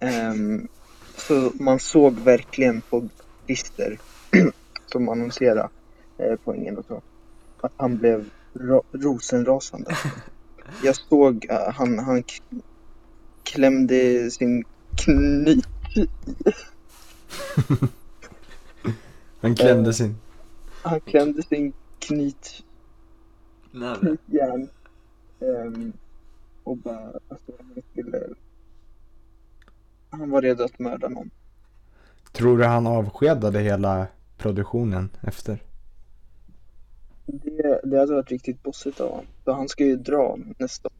Ehm, 0.00 0.68
så 1.16 1.52
man 1.54 1.78
såg 1.78 2.18
verkligen 2.18 2.80
på 2.80 3.08
Christer 3.46 3.98
som 4.86 5.08
annonserade 5.08 5.68
eh, 6.18 6.36
poängen 6.44 6.78
och 6.78 6.84
så 6.84 7.02
att 7.60 7.72
han 7.76 7.96
blev 7.96 8.30
ro- 8.54 8.84
rosenrasande. 8.92 9.96
Jag 10.82 10.96
såg 10.96 11.46
uh, 11.50 11.70
han, 11.74 11.98
han 11.98 12.22
klämde 13.42 14.30
sin 14.30 14.64
knyt 14.96 15.64
Han 19.40 19.54
klämde 19.54 19.92
sin, 19.94 20.16
han 20.82 21.00
klämde 21.00 21.42
sin 21.42 21.72
knyt 21.98 22.63
Näve. 23.74 23.98
knutjärn 24.00 24.68
ehm, 25.40 25.92
och 26.64 26.76
bara 26.76 27.12
alltså 27.28 27.52
han 27.58 27.82
skulle 27.92 28.18
han 30.10 30.30
var 30.30 30.42
redo 30.42 30.64
att 30.64 30.78
mörda 30.78 31.08
någon. 31.08 31.30
tror 32.32 32.58
du 32.58 32.64
han 32.64 32.86
avskedade 32.86 33.60
hela 33.60 34.06
produktionen 34.36 35.10
efter? 35.22 35.62
Det, 37.26 37.80
det 37.84 37.98
hade 37.98 38.14
varit 38.14 38.30
riktigt 38.30 38.62
bossigt 38.62 39.00
av 39.00 39.08
honom. 39.10 39.26
För 39.44 39.52
han 39.52 39.68
ska 39.68 39.84
ju 39.84 39.96
dra 39.96 40.38
nästa 40.58 40.88
år. 40.88 40.92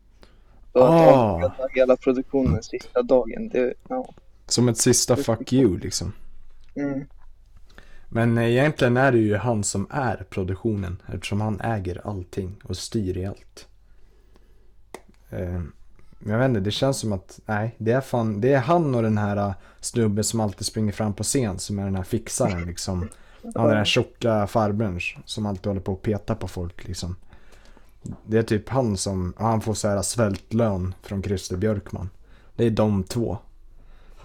Så 0.73 0.79
att 0.79 0.91
Ah. 0.91 1.35
avskeda 1.45 1.69
hela 1.75 1.97
produktionen 1.97 2.63
sista 2.63 3.03
dagen, 3.03 3.49
det, 3.49 3.75
ja. 3.89 4.09
Som 4.47 4.69
ett 4.69 4.79
sista 4.79 5.17
fuck 5.17 5.53
you 5.53 5.79
liksom. 5.79 6.13
Mm. 6.75 7.07
Men 8.17 8.39
egentligen 8.39 8.97
är 8.97 9.13
det 9.13 9.19
ju 9.19 9.37
han 9.37 9.65
som 9.65 9.87
är 9.91 10.27
produktionen 10.31 11.03
eftersom 11.07 11.41
han 11.41 11.61
äger 11.61 12.07
allting 12.07 12.57
och 12.65 12.77
styr 12.77 13.17
i 13.17 13.27
allt. 13.27 13.69
Eh, 15.31 15.63
jag 16.27 16.39
vet 16.39 16.49
inte, 16.49 16.61
det 16.61 16.71
känns 16.71 16.99
som 16.99 17.13
att, 17.13 17.41
nej, 17.47 17.75
det 17.79 17.93
är 17.93 18.01
fan, 18.01 18.41
det 18.41 18.53
är 18.53 18.61
han 18.61 18.95
och 18.95 19.03
den 19.03 19.19
här 19.19 19.37
äh, 19.37 19.55
snubben 19.81 20.25
som 20.25 20.41
alltid 20.41 20.67
springer 20.67 20.93
fram 20.93 21.15
på 21.15 21.23
scen 21.23 21.59
som 21.59 21.79
är 21.79 21.85
den 21.85 21.97
här 21.97 22.03
fixaren 22.03 22.65
liksom. 22.67 23.09
Han 23.55 23.69
den 23.69 23.77
här 23.77 23.85
tjocka 23.85 24.47
farbrorn 24.47 25.01
som 25.25 25.47
alltid 25.47 25.67
håller 25.67 25.81
på 25.81 25.93
och 25.93 26.03
petar 26.03 26.35
på 26.35 26.49
folk 26.49 26.85
liksom. 26.89 27.17
Det 28.27 28.39
är 28.39 28.43
typ 28.43 28.69
han 28.69 28.97
som, 28.97 29.35
han 29.37 29.61
får 29.61 29.75
så 29.75 29.89
här 29.89 30.03
svältlön 30.03 30.95
från 31.03 31.23
Christer 31.23 31.57
Björkman. 31.57 32.11
Det 32.57 32.65
är 32.65 32.71
de 32.71 33.05
två. 33.05 33.39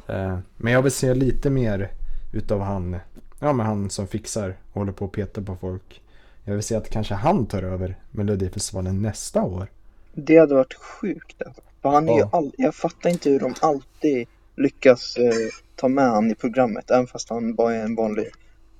Eh, 0.08 0.39
Men 0.58 0.73
jag 0.73 0.82
vill 0.82 0.91
se 0.91 1.13
lite 1.13 1.49
mer 1.49 1.91
utav 2.32 2.62
han, 2.62 2.99
ja 3.39 3.54
men 3.54 3.65
han 3.65 3.89
som 3.89 4.08
fixar 4.08 4.56
och 4.71 4.80
håller 4.80 4.91
på 4.91 5.06
och 5.06 5.12
petar 5.12 5.41
på 5.41 5.56
folk. 5.56 6.02
Jag 6.43 6.54
vill 6.54 6.63
se 6.63 6.75
att 6.75 6.89
kanske 6.89 7.13
han 7.13 7.45
tar 7.45 7.63
över 7.63 7.95
Melodifestivalen 8.12 9.02
nästa 9.02 9.41
år. 9.43 9.67
Det 10.13 10.38
hade 10.38 10.56
varit 10.56 10.73
sjukt 10.73 11.41
alltså. 11.45 11.62
För 11.82 11.89
han 11.89 12.10
är 12.10 12.13
ju 12.13 12.19
Ja. 12.19 12.30
all, 12.32 12.52
jag 12.58 12.75
fattar 12.75 13.10
inte 13.10 13.30
hur 13.30 13.39
de 13.39 13.54
alltid 13.60 14.28
lyckas 14.56 15.17
eh, 15.17 15.34
ta 15.75 15.88
med 15.88 16.10
han 16.10 16.32
i 16.32 16.36
programmet, 16.36 16.91
även 16.91 17.08
fast 17.08 17.30
han 17.30 17.56
bara 17.56 17.75
är 17.75 17.84
en 17.84 17.95
vanlig 17.95 18.28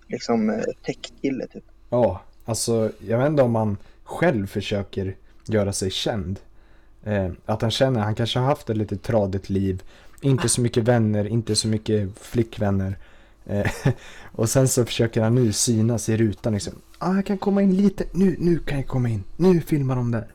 liksom 0.08 0.50
eh, 0.50 0.64
tech-kille 0.86 1.48
typ. 1.48 1.64
Ja, 1.90 2.22
alltså 2.46 2.92
jag 3.00 3.18
vet 3.18 3.28
inte 3.28 3.44
om 3.44 3.56
han 3.56 3.78
själv 4.04 4.48
försöker 4.48 5.16
göra 5.46 5.74
sig 5.74 5.92
känd. 5.92 6.40
Eh, 7.04 7.30
att 7.46 7.62
han 7.62 7.72
känner, 7.72 8.00
han 8.00 8.16
kanske 8.16 8.40
har 8.40 8.46
haft 8.46 8.70
ett 8.70 8.78
lite 8.78 8.98
tradigt 8.98 9.50
liv. 9.50 9.84
Inte 10.22 10.50
så 10.50 10.62
mycket 10.62 10.84
vänner, 10.84 11.28
inte 11.28 11.56
så 11.56 11.68
mycket 11.68 12.20
flickvänner. 12.20 12.98
Eh, 13.50 13.72
och 14.32 14.50
sen 14.50 14.68
så 14.68 14.86
försöker 14.86 15.22
han 15.22 15.36
nu 15.36 15.52
synas 15.54 16.10
i 16.10 16.18
rutan 16.18 16.54
liksom. 16.54 16.74
Ah, 16.98 17.16
jag 17.16 17.26
kan 17.26 17.38
komma 17.38 17.62
in 17.62 17.76
lite, 17.76 18.04
nu, 18.12 18.36
nu 18.40 18.60
kan 18.60 18.78
jag 18.78 18.88
komma 18.88 19.10
in, 19.10 19.24
nu 19.38 19.62
filmar 19.62 19.96
de 19.96 20.12
där. 20.12 20.28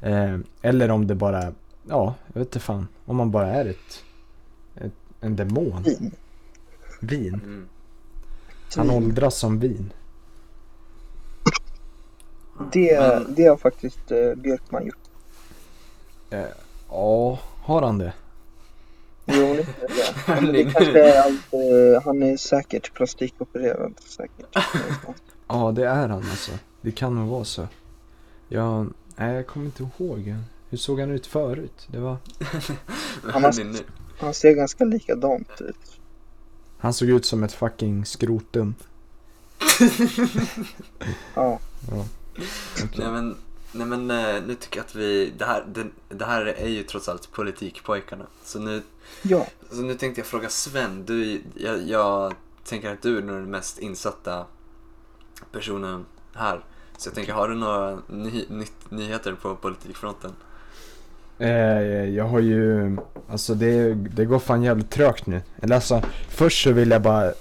Eh, 0.00 0.38
eller 0.62 0.90
om 0.90 1.06
det 1.06 1.14
bara, 1.14 1.52
ja, 1.88 2.14
jag 2.26 2.40
vet 2.40 2.48
inte 2.48 2.60
fan. 2.60 2.88
Om 3.04 3.16
man 3.16 3.30
bara 3.30 3.48
är 3.48 3.64
ett, 3.66 4.04
ett 4.74 4.92
en 5.20 5.36
demon. 5.36 5.82
Vin. 5.82 6.10
Vin. 7.00 7.34
Mm. 7.34 7.68
Han 8.76 8.90
åldras 8.90 9.34
som 9.38 9.58
vin. 9.58 9.92
Det, 12.72 13.00
Men- 13.00 13.34
det 13.34 13.44
har 13.46 13.56
faktiskt 13.56 14.10
eh, 14.10 14.34
Björkman 14.34 14.86
gjort. 14.86 14.98
Eh, 16.30 16.44
Ja, 16.90 17.38
har 17.62 17.82
han 17.82 17.98
det? 17.98 18.12
Jo, 19.30 19.54
det, 19.54 19.60
är 19.60 19.88
det. 19.88 20.14
Men 20.42 20.52
det 20.52 20.62
kanske 20.64 21.02
är 21.02 21.22
allt, 21.22 21.52
eh, 21.52 22.02
han 22.04 22.22
är 22.22 22.36
säkert 22.36 22.94
plastikopererad 22.94 23.94
säkert. 24.04 24.56
Ja, 25.50 25.72
det 25.72 25.86
är 25.86 26.08
han 26.08 26.12
alltså. 26.30 26.52
Det 26.80 26.90
kan 26.92 27.14
nog 27.14 27.28
vara 27.28 27.44
så. 27.44 27.68
Jag, 28.48 28.92
nej, 29.16 29.34
jag 29.34 29.46
kommer 29.46 29.66
inte 29.66 29.82
ihåg. 29.82 30.34
Hur 30.70 30.78
såg 30.78 31.00
han 31.00 31.10
ut 31.10 31.26
förut? 31.26 31.86
Det 31.86 31.98
var, 31.98 32.16
Han 33.32 33.44
har-. 33.44 33.98
Han 34.18 34.34
ser 34.34 34.52
ganska 34.52 34.84
likadant 34.84 35.60
ut. 35.60 36.00
han 36.78 36.92
såg 36.92 37.08
ut 37.08 37.24
som 37.24 37.44
ett 37.44 37.52
fucking 37.52 38.04
skrotum. 38.04 38.74
Ja, 41.34 41.58
Okej. 42.84 42.88
Nej 42.96 43.10
men, 43.10 43.36
nej 43.72 43.86
men 43.86 44.10
eh, 44.10 44.42
nu 44.46 44.54
tycker 44.54 44.76
jag 44.78 44.84
att 44.84 44.94
vi, 44.94 45.32
det 45.38 45.44
här, 45.44 45.64
det, 45.74 45.86
det 46.08 46.24
här 46.24 46.46
är 46.46 46.68
ju 46.68 46.82
trots 46.82 47.08
allt 47.08 47.32
politikpojkarna. 47.32 48.26
Så 48.44 48.58
nu, 48.58 48.82
ja. 49.22 49.46
så 49.70 49.76
nu 49.76 49.94
tänkte 49.94 50.20
jag 50.20 50.26
fråga 50.26 50.48
Sven, 50.48 51.04
du, 51.04 51.42
jag, 51.54 51.82
jag 51.88 52.34
tänker 52.64 52.92
att 52.92 53.02
du 53.02 53.18
är 53.18 53.22
nog 53.22 53.36
den 53.36 53.50
mest 53.50 53.78
insatta 53.78 54.46
personen 55.52 56.04
här. 56.34 56.64
Så 56.96 57.08
jag 57.08 57.14
tänker, 57.14 57.32
har 57.32 57.48
du 57.48 57.54
några 57.54 57.98
ny, 58.06 58.44
nytt, 58.48 58.90
nyheter 58.90 59.32
på 59.32 59.56
politikfronten? 59.56 60.32
Eh, 61.38 61.48
jag 62.04 62.24
har 62.24 62.40
ju, 62.40 62.96
alltså 63.28 63.54
det, 63.54 63.94
det 63.94 64.24
går 64.24 64.38
fan 64.38 64.62
jävligt 64.62 64.90
trögt 64.90 65.26
nu. 65.26 65.42
Eller 65.62 65.74
alltså, 65.74 66.02
först 66.28 66.62
så 66.62 66.72
vill 66.72 66.90
jag 66.90 67.02
bara 67.02 67.32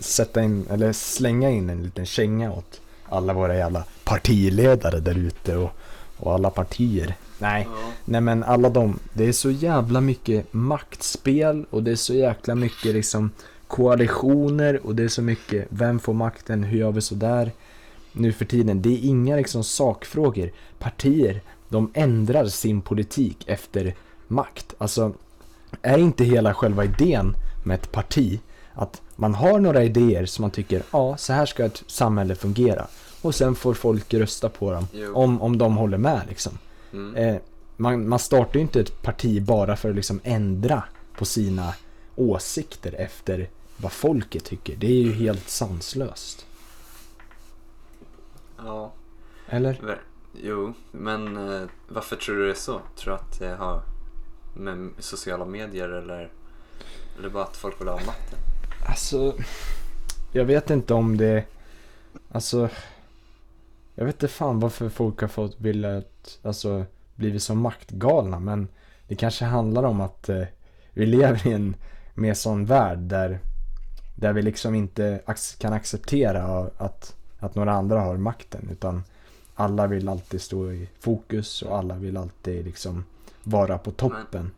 sätta 0.00 0.42
in, 0.42 0.66
eller 0.70 0.92
slänga 0.92 1.50
in 1.50 1.70
en 1.70 1.82
liten 1.82 2.06
känga 2.06 2.52
åt 2.52 2.81
alla 3.12 3.32
våra 3.32 3.56
jävla 3.56 3.84
partiledare 4.04 5.00
där 5.00 5.18
ute 5.18 5.56
och, 5.56 5.70
och 6.16 6.34
alla 6.34 6.50
partier. 6.50 7.14
Nej, 7.38 7.68
Ja. 7.70 7.92
Nej 8.04 8.20
men 8.20 8.44
alla 8.44 8.68
de, 8.68 8.98
det 9.12 9.28
är 9.28 9.32
så 9.32 9.50
jävla 9.50 10.00
mycket 10.00 10.52
maktspel 10.52 11.66
och 11.70 11.82
det 11.82 11.90
är 11.90 11.96
så 11.96 12.14
jäkla 12.14 12.54
mycket 12.54 12.94
liksom 12.94 13.30
koalitioner 13.66 14.86
och 14.86 14.94
det 14.94 15.02
är 15.02 15.08
så 15.08 15.22
mycket 15.22 15.66
vem 15.68 15.98
får 15.98 16.14
makten, 16.14 16.62
hur 16.62 16.78
gör 16.78 16.92
vi 16.92 17.00
sådär 17.00 17.52
nu 18.12 18.32
för 18.32 18.44
tiden. 18.44 18.82
Det 18.82 18.88
är 18.88 19.04
inga 19.08 19.36
liksom 19.36 19.64
sakfrågor. 19.64 20.50
Partier, 20.78 21.40
de 21.68 21.90
ändrar 21.94 22.46
sin 22.46 22.80
politik 22.80 23.44
efter 23.46 23.94
makt. 24.28 24.74
Alltså, 24.78 25.12
är 25.82 25.98
inte 25.98 26.24
hela 26.24 26.54
själva 26.54 26.84
idén 26.84 27.36
med 27.64 27.74
ett 27.74 27.92
parti 27.92 28.40
att 28.74 29.02
man 29.22 29.34
har 29.34 29.60
några 29.60 29.84
idéer 29.84 30.26
som 30.26 30.42
man 30.42 30.50
tycker, 30.50 30.82
ja 30.90 31.16
så 31.16 31.32
här 31.32 31.46
ska 31.46 31.64
ett 31.64 31.82
samhälle 31.86 32.34
fungera. 32.34 32.86
Och 33.22 33.34
sen 33.34 33.54
får 33.54 33.74
folk 33.74 34.14
rösta 34.14 34.48
på 34.48 34.72
dem 34.72 34.86
Jo. 34.92 35.14
om, 35.14 35.42
om 35.42 35.58
de 35.58 35.76
håller 35.76 35.98
med 35.98 36.22
liksom. 36.28 36.58
Mm. 36.92 37.16
Eh, 37.16 37.40
man, 37.76 38.08
man 38.08 38.18
startar 38.18 38.54
ju 38.54 38.60
inte 38.60 38.80
ett 38.80 39.02
parti 39.02 39.42
bara 39.42 39.76
för 39.76 39.90
att 39.90 39.96
liksom 39.96 40.20
ändra 40.24 40.84
på 41.16 41.24
sina 41.24 41.74
åsikter 42.16 42.94
efter 42.98 43.48
vad 43.76 43.92
folket 43.92 44.44
tycker. 44.44 44.76
Det 44.76 44.86
är 44.86 45.02
ju 45.02 45.12
helt 45.12 45.48
sanslöst. 45.48 46.46
Ja. 48.56 48.92
Eller? 49.48 50.00
Jo, 50.42 50.74
men 50.90 51.36
eh, 51.36 51.68
varför 51.88 52.16
tror 52.16 52.36
du 52.36 52.44
det 52.44 52.50
är 52.50 52.54
så? 52.54 52.80
Tror 52.96 53.14
du 53.14 53.20
att 53.20 53.38
det 53.38 53.54
har 53.56 53.82
med 54.54 54.90
sociala 54.98 55.44
medier 55.44 55.88
eller, 55.88 56.30
eller 57.18 57.28
bara 57.28 57.44
att 57.44 57.56
folk 57.56 57.80
vill 57.80 57.88
ha 57.88 57.96
makten? 57.96 58.38
Alltså, 58.86 59.34
jag 60.32 60.44
vet 60.44 60.70
inte 60.70 60.94
om 60.94 61.16
det, 61.16 61.44
alltså, 62.32 62.68
jag 63.94 64.04
vet 64.04 64.14
inte 64.14 64.28
fan 64.28 64.60
varför 64.60 64.88
folk 64.88 65.20
har 65.20 65.28
fått 65.28 65.60
vilja, 65.60 66.02
alltså, 66.42 66.84
blivit 67.14 67.42
så 67.42 67.54
maktgalna 67.54 68.38
men 68.38 68.68
det 69.08 69.16
kanske 69.16 69.44
handlar 69.44 69.82
om 69.82 70.00
att 70.00 70.28
eh, 70.28 70.44
vi 70.92 71.06
lever 71.06 71.46
i 71.46 71.52
en 71.52 71.74
mer 72.14 72.34
sån 72.34 72.66
värld 72.66 72.98
där, 72.98 73.38
där 74.14 74.32
vi 74.32 74.42
liksom 74.42 74.74
inte 74.74 75.20
kan 75.58 75.72
acceptera 75.72 76.70
att, 76.78 77.16
att 77.38 77.54
några 77.54 77.72
andra 77.72 78.00
har 78.00 78.16
makten 78.16 78.68
utan 78.72 79.02
alla 79.54 79.86
vill 79.86 80.08
alltid 80.08 80.42
stå 80.42 80.72
i 80.72 80.88
fokus 81.00 81.62
och 81.62 81.78
alla 81.78 81.94
vill 81.94 82.16
alltid 82.16 82.64
liksom 82.64 83.04
vara 83.42 83.78
på 83.78 83.90
toppen. 83.90 84.50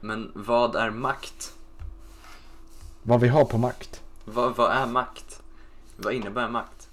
Men 0.00 0.32
vad 0.34 0.76
är 0.76 0.90
makt? 0.90 1.52
Vad 3.02 3.20
vi 3.20 3.28
har 3.28 3.44
på 3.44 3.58
makt. 3.58 4.02
Vad, 4.24 4.56
vad 4.56 4.72
är 4.72 4.86
makt? 4.86 5.42
Vad 5.96 6.12
innebär 6.14 6.48
makt? 6.48 6.88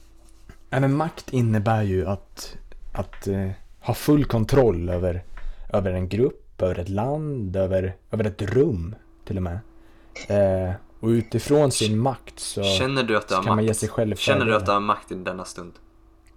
Nej, 0.69 0.81
men 0.81 0.95
makt 0.95 1.33
innebär 1.33 1.83
ju 1.83 2.07
att, 2.07 2.57
att 2.93 3.27
eh, 3.27 3.49
ha 3.79 3.93
full 3.93 4.25
kontroll 4.25 4.89
över, 4.89 5.23
över 5.73 5.91
en 5.91 6.09
grupp, 6.09 6.61
över 6.61 6.79
ett 6.79 6.89
land, 6.89 7.55
över, 7.55 7.95
över 8.11 8.23
ett 8.23 8.41
rum 8.41 8.95
till 9.25 9.37
och 9.37 9.43
med. 9.43 9.59
Eh, 10.27 10.73
och 10.99 11.07
utifrån 11.07 11.71
sin 11.71 11.99
makt 11.99 12.39
så, 12.39 12.63
Känner 12.63 13.03
du 13.03 13.17
att 13.17 13.27
du 13.27 13.35
har 13.35 13.43
kan 13.43 13.55
man 13.55 13.63
ge 13.63 13.69
makt? 13.69 13.79
sig 13.79 13.89
själv 13.89 14.15
Känner 14.15 14.45
du 14.45 14.55
att 14.55 14.65
du 14.65 14.71
har 14.71 14.79
makt 14.79 15.11
i 15.11 15.15
denna 15.15 15.45
stund? 15.45 15.73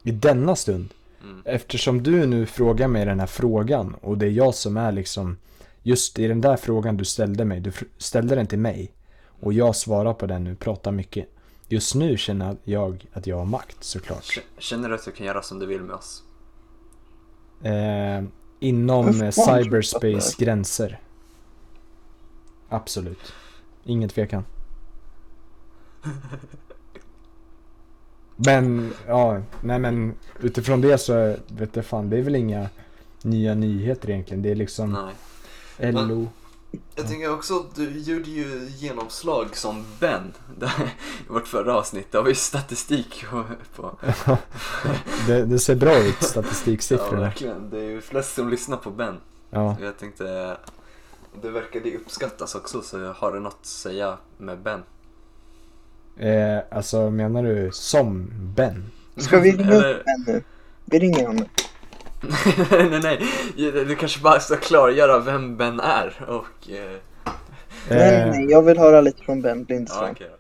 I 0.03 0.11
denna 0.11 0.57
stund. 0.57 0.89
Mm. 1.23 1.43
Eftersom 1.45 2.03
du 2.03 2.27
nu 2.27 2.47
frågar 2.47 2.89
mig 2.89 3.05
den 3.05 3.21
här 3.21 3.27
frågan 3.27 3.95
och 4.01 4.19
det 4.19 4.27
är 4.27 4.31
jag 4.31 4.55
som 4.55 4.77
är 4.77 4.93
liksom 4.93 5.37
Just 5.83 6.19
i 6.19 6.27
den 6.29 6.41
där 6.41 6.57
frågan 6.57 6.97
du 6.97 7.05
ställde 7.05 7.45
mig, 7.45 7.61
du 7.61 7.73
ställde 7.99 8.35
den 8.35 8.47
till 8.47 8.59
mig 8.59 8.93
och 9.41 9.53
jag 9.53 9.77
svarar 9.77 10.15
på 10.15 10.27
den 10.27 10.45
nu, 10.45 10.55
pratar 10.55 10.93
mycket. 10.93 11.29
Just 11.69 11.95
nu 11.95 12.17
känner 12.17 12.57
jag 12.65 13.07
att 13.13 13.27
jag 13.27 13.37
har 13.37 13.45
makt 13.45 13.85
såklart. 13.85 14.39
Känner 14.59 14.89
du 14.89 14.95
att 14.95 15.05
du 15.05 15.11
kan 15.11 15.27
göra 15.27 15.43
som 15.43 15.59
du 15.59 15.67
vill 15.67 15.81
med 15.81 15.97
oss? 15.97 16.23
Eh, 17.63 18.25
inom 18.61 19.23
eh, 19.23 19.31
cyberspace 19.31 20.45
gränser. 20.45 21.01
Absolut. 22.69 23.33
Ingen 23.85 24.09
tvekan. 24.09 24.45
Men, 28.37 28.93
ja, 29.07 29.43
nej 29.63 29.79
men 29.79 30.15
utifrån 30.41 30.81
det 30.81 30.99
så 30.99 31.37
vet 31.49 31.77
jag 31.77 31.85
fan, 31.85 32.11
det 32.11 32.19
är 32.19 32.23
väl 32.23 32.37
inga 32.37 32.69
nya 33.23 33.55
nyheter 33.55 34.11
egentligen. 34.11 34.43
Det 34.43 34.51
är 34.51 34.55
liksom 34.55 35.13
Nej. 35.79 35.93
LO. 35.93 36.29
Jag 36.95 37.09
tänker 37.09 37.33
också 37.35 37.57
att 37.57 37.75
du 37.75 37.99
gjorde 37.99 38.31
ju 38.31 38.69
genomslag 38.77 39.57
som 39.57 39.85
Ben 40.01 40.33
i 41.29 41.33
vårt 41.33 41.49
förra 41.49 41.75
avsnitt. 41.75 42.13
Det 42.13 42.19
har 42.19 42.25
vi 42.25 42.35
statistik 42.35 43.25
på. 43.77 43.97
det, 45.27 45.45
det 45.45 45.59
ser 45.59 45.75
bra 45.75 45.99
ut, 45.99 46.17
Ja, 46.21 46.27
statistiksiffrorna. 46.27 47.21
verkligen. 47.21 47.71
Det 47.71 47.79
är 47.79 47.91
ju 47.91 48.01
flest 48.01 48.35
som 48.35 48.49
lyssnar 48.49 48.77
på 48.77 48.91
Ben. 48.91 49.17
Ja. 49.51 49.77
Så 49.79 49.85
jag 49.85 49.99
tänkte, 49.99 50.57
det 51.43 51.51
verkade 51.51 51.97
uppskattas 51.97 52.55
också 52.55 52.83
så 52.83 53.13
har 53.13 53.33
du 53.33 53.41
något 53.41 53.57
att 53.61 53.67
säga 53.67 54.19
med 54.39 54.59
Ben? 54.59 54.83
Eh, 56.17 56.59
alltså 56.71 57.11
menar 57.11 57.43
du 57.43 57.71
som 57.73 58.31
Ben? 58.57 58.91
Ska 59.17 59.39
vi 59.41 59.53
ringa 59.53 59.75
upp 59.75 60.05
Ben 60.05 60.25
nu? 60.27 60.43
Vi 60.85 60.99
ringer 60.99 61.27
honom. 61.27 61.45
nej, 62.71 63.01
nej. 63.03 63.19
Du 63.87 63.97
kanske 63.97 64.21
bara 64.21 64.41
ska 64.41 64.57
klargöra 64.57 65.19
vem 65.19 65.57
Ben 65.57 65.81
är 65.81 66.25
och... 66.29 66.71
Eh, 66.71 66.97
Nej, 67.89 67.99
nej, 67.99 68.15
Eh, 68.23 68.27
nej, 68.31 68.47
jag 68.51 68.63
vill 68.63 68.79
höra 68.79 69.01
lite 69.01 69.25
från 69.25 69.43
Ben 69.43 69.67
ja, 69.69 69.75
Lindström. 69.75 70.11
okej. 70.11 70.31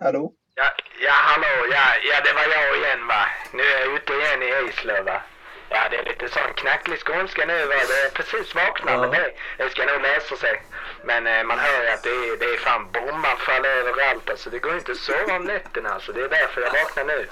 Hallå? 0.00 0.32
Ja, 0.54 0.68
ja 1.06 1.12
hallå, 1.12 1.52
ja, 1.72 1.84
ja 2.10 2.16
det 2.24 2.32
var 2.32 2.46
jag 2.54 2.76
igen 2.78 3.06
va. 3.06 3.22
Nu 3.52 3.62
är 3.62 3.80
jag 3.80 3.94
ute 3.96 4.12
igen 4.12 4.42
i 4.42 4.68
Eslöv 4.70 5.04
va. 5.04 5.22
Ja 5.70 5.78
det 5.90 5.96
är 5.96 6.04
lite 6.04 6.28
sån 6.28 6.54
knacklig 6.56 6.98
skånska 7.06 7.46
nu 7.46 7.58
va. 7.66 7.74
Det 7.90 7.98
är 8.06 8.10
precis 8.18 8.54
vaknat 8.54 8.94
Ja. 8.94 9.00
men 9.00 9.10
det, 9.10 9.32
det 9.58 9.70
ska 9.70 9.84
nog 9.84 10.02
lösa 10.02 10.36
sig. 10.36 10.62
Men 11.04 11.26
eh, 11.26 11.44
man 11.44 11.58
hör 11.58 11.82
ju 11.84 11.88
att 11.88 12.02
det 12.02 12.08
är, 12.10 12.38
det 12.38 12.44
är 12.44 12.56
fan 12.58 12.86
bombanfall 12.92 13.64
överallt 13.66 14.30
alltså. 14.30 14.50
Det 14.50 14.58
går 14.58 14.74
inte 14.76 14.92
att 14.92 14.98
sova 14.98 15.36
om 15.36 15.44
nätterna 15.44 15.88
alltså. 15.90 16.12
Det 16.12 16.20
är 16.24 16.28
därför 16.28 16.60
jag 16.60 16.72
vaknar 16.72 17.04
nu. 17.04 17.26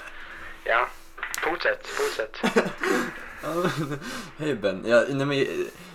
Ja, 0.63 0.87
fortsätt, 1.43 1.87
fortsätt. 1.87 2.41
Ja, 3.43 3.69
Hej 4.37 4.55
Ben. 4.55 4.83
Jag, 4.85 5.09
nej, 5.15 5.25
men, 5.25 5.37
eh, 5.41 5.47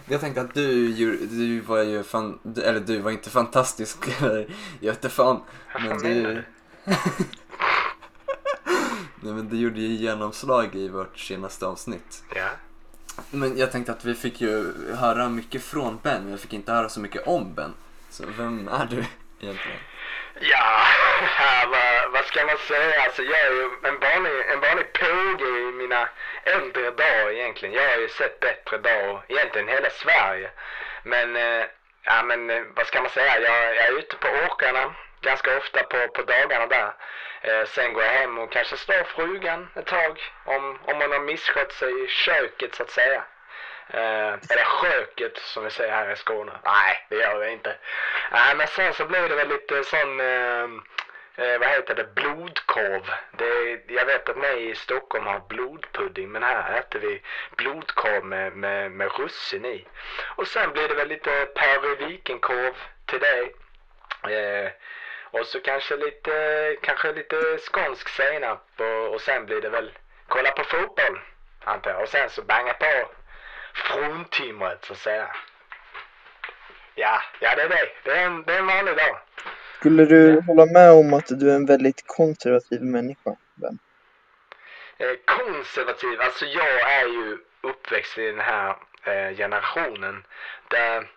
jag 0.07 0.21
tänkte 0.21 0.41
att 0.41 0.55
du, 0.55 0.93
du 1.27 1.61
var 1.61 1.83
ju 1.83 2.03
fan, 2.03 2.39
du- 2.43 2.63
eller 2.63 2.81
du 2.81 2.99
var 2.99 3.11
inte 3.11 3.31
fantastisk, 3.31 3.99
eller 4.23 4.47
jag 4.81 4.95
inte 4.95 5.09
fan. 5.09 5.41
Men 5.81 5.99
du? 5.99 6.43
nej 9.21 9.33
men 9.33 9.49
du 9.49 9.57
gjorde 9.57 9.81
ju 9.81 9.87
genomslag 9.95 10.75
i 10.75 10.89
vårt 10.89 11.19
senaste 11.19 11.67
avsnitt. 11.67 12.25
Ja. 12.35 12.49
Men 13.31 13.59
jag 13.59 13.73
tänkte 13.73 13.93
att 13.93 14.05
vi 14.05 14.15
fick 14.15 14.41
ju 14.41 14.73
höra 14.95 15.29
mycket 15.29 15.65
från 15.65 15.99
Ben, 16.03 16.23
men 16.23 16.31
jag 16.31 16.41
fick 16.41 16.53
inte 16.53 16.73
höra 16.73 16.89
så 16.89 17.01
mycket 17.01 17.27
om 17.27 17.55
Ben. 17.55 17.75
Så 18.11 18.25
vem 18.39 18.69
är 18.69 18.87
du 18.87 19.05
egentligen? 19.41 19.79
Ja, 20.41 20.87
vad, 21.67 22.13
vad 22.13 22.25
ska 22.25 22.47
man 22.47 22.59
säga? 22.59 23.03
Alltså 23.05 23.23
jag 23.23 23.41
är 23.41 23.51
ju 23.51 23.71
en 23.83 23.99
vanlig, 24.01 24.33
en 24.53 24.61
vanlig 24.61 24.93
påge 24.93 25.45
i 25.45 25.73
mina 25.73 26.09
äldre 26.45 26.91
dagar 26.91 27.31
egentligen. 27.31 27.75
Jag 27.75 27.89
har 27.91 27.97
ju 27.97 28.09
sett 28.09 28.41
bättre 28.41 28.79
dagar, 28.79 29.25
egentligen 29.29 29.69
hela 29.69 29.91
Sverige. 29.91 30.51
Men, 31.03 31.37
eh, 31.37 31.65
ja 32.05 32.23
men 32.23 32.51
eh, 32.51 32.63
vad 32.77 32.87
ska 32.87 33.01
man 33.01 33.11
säga? 33.11 33.41
Jag, 33.41 33.77
jag 33.77 33.87
är 33.87 33.99
ute 33.99 34.17
på 34.17 34.29
åkrarna 34.47 34.95
ganska 35.21 35.59
ofta 35.59 35.83
på, 35.83 36.09
på 36.09 36.23
dagarna 36.23 36.67
där. 36.67 36.93
Eh, 37.43 37.67
sen 37.67 37.93
går 37.93 38.03
jag 38.03 38.13
hem 38.13 38.39
och 38.39 38.53
kanske 38.53 38.77
står 38.77 39.05
frugan 39.05 39.69
ett 39.77 39.87
tag 39.87 40.21
om, 40.45 40.79
om 40.85 40.99
man 40.99 41.13
har 41.13 41.21
misskött 41.21 41.73
sig 41.73 42.05
i 42.05 42.09
köket 42.09 42.75
så 42.75 42.83
att 42.83 42.91
säga. 42.91 43.25
Eh, 43.89 44.33
eller 44.33 44.65
sköket 44.65 45.39
som 45.39 45.65
vi 45.65 45.71
säger 45.71 45.93
här 45.93 46.13
i 46.13 46.17
Skåne. 46.17 46.53
Nej, 46.65 47.07
det 47.09 47.17
gör 47.17 47.39
vi 47.39 47.51
inte. 47.51 47.77
Nej, 48.33 48.57
men 48.57 48.67
sen 48.67 48.95
så 48.95 49.05
blir 49.05 49.29
det 49.29 49.35
väl 49.35 49.49
lite 49.49 49.85
sån, 49.85 50.21
eh, 50.21 50.65
eh, 51.37 51.59
vad 51.59 51.69
heter 51.69 51.95
det, 51.95 52.15
blodkorv. 52.15 53.11
Det, 53.33 53.81
jag 53.89 54.07
vet 54.07 54.29
att 54.29 54.37
ni 54.37 54.71
i 54.71 54.75
Stockholm 54.75 55.27
har 55.27 55.41
blodpudding, 55.49 56.33
men 56.33 56.43
här 56.43 56.79
äter 56.79 56.99
vi 56.99 57.23
blodkorv 57.57 58.25
med, 58.25 58.53
med, 58.53 58.91
med 58.91 59.19
russin 59.19 59.65
i. 59.65 59.87
Och 60.37 60.47
sen 60.49 60.73
blir 60.73 60.89
det 60.89 60.95
väl 60.95 61.09
lite 61.09 61.47
Per 61.55 61.97
Vikenkorv 61.97 62.75
till 63.07 63.21
dig. 63.21 63.55
Eh, 64.23 64.73
och 65.43 65.49
så 65.49 65.61
kanske 65.61 65.97
lite, 65.97 66.33
kanske 66.83 67.13
lite 67.13 67.37
skånsk 67.59 68.09
senap 68.09 68.67
och, 68.77 69.15
och 69.15 69.21
sen 69.21 69.47
blir 69.47 69.61
det 69.61 69.69
väl 69.69 69.91
kolla 70.29 70.51
på 70.51 70.65
fotboll, 70.65 71.21
antar 71.65 71.91
jag. 71.91 72.03
Och 72.03 72.09
sen 72.09 72.31
så 72.31 72.43
banga 72.43 72.75
på 72.75 72.93
fruntimret 73.75 74.85
så 74.85 74.93
att 74.93 74.99
säga. 74.99 75.29
Ja, 76.95 77.23
ja 77.41 77.57
det 77.57 77.63
är 77.63 77.69
det. 77.69 77.89
Det 78.05 78.11
är 78.11 78.27
en, 78.27 78.43
det 78.43 78.55
är 78.55 78.59
en 78.59 78.67
vanlig 78.67 78.97
dag. 78.97 79.17
Skulle 79.79 80.05
du 80.05 80.41
hålla 80.41 80.67
med 80.67 80.91
om 80.93 81.15
att 81.15 81.27
du 81.41 81.51
är 81.51 81.57
en 81.57 81.67
väldigt 81.67 82.05
konservativ 82.07 82.83
människa, 82.83 83.37
Ben? 83.55 83.79
Eh, 84.99 85.17
konservativ, 85.25 86.21
alltså 86.21 86.45
jag 86.45 86.93
är 86.93 87.07
ju 87.07 87.39
uppväxt 87.61 88.19
i 88.19 88.27
den 88.27 88.41
här 88.41 88.77
eh, 89.05 89.37
generationen 89.37 90.25
där, 90.69 91.11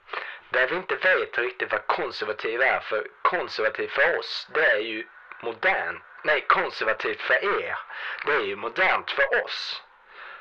där 0.56 0.68
vi 0.68 0.76
inte 0.76 0.96
vet 0.96 1.38
riktigt 1.38 1.72
vad 1.72 1.88
konservativ 1.88 2.62
är. 2.62 2.80
För 2.80 3.08
konservativ 3.22 3.88
för 3.88 4.20
oss, 4.20 4.48
det 4.54 4.66
är 4.72 4.78
ju 4.80 5.08
modernt. 5.44 6.04
Nej, 6.24 6.46
konservativt 6.48 7.22
för 7.22 7.34
er, 7.62 7.78
det 8.26 8.32
är 8.32 8.42
ju 8.46 8.56
modernt 8.56 9.12
för 9.12 9.44
oss. 9.44 9.82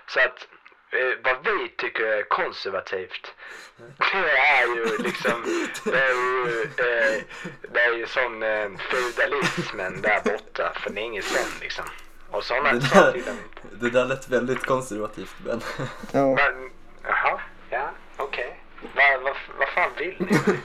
Så 0.07 0.21
att 0.21 0.49
eh, 0.91 1.19
vad 1.25 1.37
vi 1.45 1.69
tycker 1.69 2.05
är 2.07 2.23
konservativt, 2.23 3.35
det 4.13 4.31
är 4.39 4.67
ju 4.77 4.99
liksom, 4.99 5.43
det 5.85 5.99
är 6.01 6.15
ju, 6.15 6.63
eh, 6.63 7.23
det 7.73 7.81
är 7.81 7.93
ju 7.95 8.07
sån 8.07 8.43
eh, 8.43 8.69
feudalismen 8.91 10.03
där 10.03 10.21
borta 10.25 10.73
för 10.75 10.91
länge 10.91 11.23
sedan 11.23 11.51
liksom. 11.61 11.85
Och 12.31 12.45
sådana 12.45 12.73
Det 12.73 12.81
saker. 12.81 13.23
där, 13.23 13.35
det 13.81 13.91
där 13.91 14.05
lät 14.05 14.29
väldigt 14.29 14.67
konservativt 14.67 15.39
Ben. 15.39 15.61
Ja. 16.13 16.35
Men, 16.35 16.71
jaha, 17.03 17.41
ja, 17.71 17.91
okej. 18.17 18.61
Vad 18.95 19.21
vad 19.23 19.34
vad 19.59 19.69
fan 19.69 19.91
vill 19.99 20.17
ni? 20.19 20.37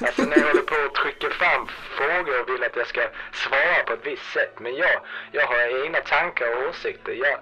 Alltså 0.00 0.22
ni 0.22 0.40
håller 0.40 0.62
på 0.62 0.74
att 0.86 0.94
trycka 0.94 1.30
fram 1.30 1.68
frågor 1.96 2.40
och 2.40 2.48
vill 2.48 2.64
att 2.64 2.76
jag 2.76 2.86
ska 2.86 3.00
svara 3.32 3.82
på 3.86 3.92
ett 3.92 4.06
visst 4.06 4.32
sätt. 4.32 4.60
Men 4.60 4.74
jag, 4.74 5.00
jag 5.32 5.46
har 5.46 5.84
egna 5.84 6.00
tankar 6.00 6.46
och 6.56 6.68
åsikter. 6.68 7.12
Jag, 7.12 7.38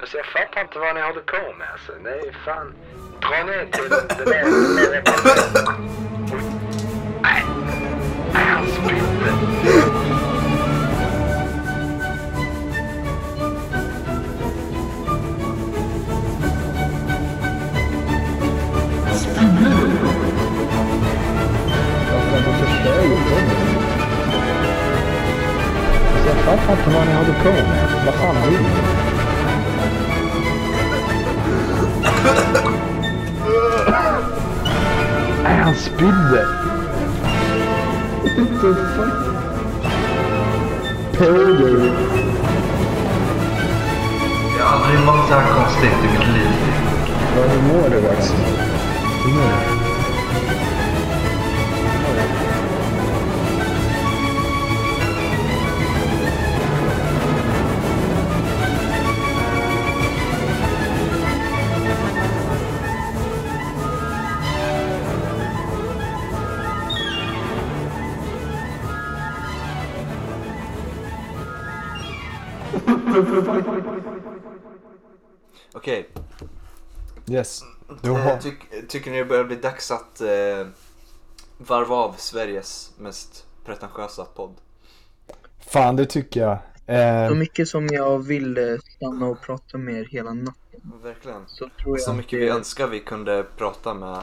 alltså 0.00 0.16
jag 0.16 0.26
fattar 0.26 0.60
inte 0.60 0.78
vad 0.78 0.94
ni 0.94 1.00
håller 1.00 1.20
på 1.20 1.52
med 1.52 1.68
alltså. 1.72 1.92
Är 1.92 2.32
fan... 2.44 2.74
Dra 3.20 3.44
ner 3.44 3.66
till 3.66 3.88
det 4.18 4.24
där... 4.24 4.46
Alltså 26.56 26.70
jag 26.70 26.78
fattar 26.78 26.86
inte 26.86 26.98
vad 26.98 27.06
ni 27.06 27.14
håller 27.14 27.34
på 27.42 27.68
med. 27.68 28.04
Vad 28.06 28.14
fan 28.14 28.36
vill 28.50 28.60
ni? 28.60 28.68
Nej, 35.42 35.56
han 35.56 35.74
spydde. 35.74 36.46
What 38.22 38.60
the 38.60 38.74
fuck? 38.96 39.14
Pågår. 41.18 41.90
Jag 44.58 44.64
har 44.64 44.84
aldrig 44.84 45.00
mått 45.06 45.28
så 45.28 45.34
här 45.34 45.54
konstigt 45.54 45.90
i 46.04 46.18
mitt 46.18 46.28
liv. 46.34 46.48
Vad 47.36 47.50
hur 47.50 47.62
mår 47.62 47.88
du 47.90 48.08
Axel? 48.08 48.36
Hur 49.24 49.32
mår 49.34 49.70
du? 49.70 49.75
Okej, 75.74 76.08
Yes. 77.30 77.62
Du 78.02 78.10
eh, 78.10 78.16
har... 78.16 78.36
tyck- 78.36 78.86
tycker 78.88 79.10
ni 79.10 79.18
det 79.18 79.24
börjar 79.24 79.44
bli 79.44 79.56
dags 79.56 79.90
att 79.90 80.20
eh, 80.20 80.66
varva 81.58 81.96
av 81.96 82.14
Sveriges 82.18 82.92
mest 82.98 83.46
pretentiösa 83.64 84.24
podd? 84.24 84.54
Fan, 85.58 85.96
det 85.96 86.06
tycker 86.06 86.40
jag. 86.40 86.58
Eh, 86.86 87.28
Så 87.28 87.34
mycket 87.34 87.68
som 87.68 87.86
jag 87.86 88.18
vill 88.18 88.58
eh, 88.58 88.64
stanna 88.96 89.26
och 89.26 89.40
prata 89.40 89.78
med 89.78 89.94
er 89.94 90.04
hela 90.04 90.32
natten 90.34 90.92
Verkligen. 91.02 91.42
så 91.46 91.68
tror 91.82 91.96
jag 91.96 92.00
Så 92.00 92.12
mycket 92.12 92.30
det- 92.30 92.36
vi 92.44 92.48
önskar 92.48 92.86
vi 92.86 93.00
kunde 93.00 93.46
prata 93.56 93.94
med, 93.94 94.22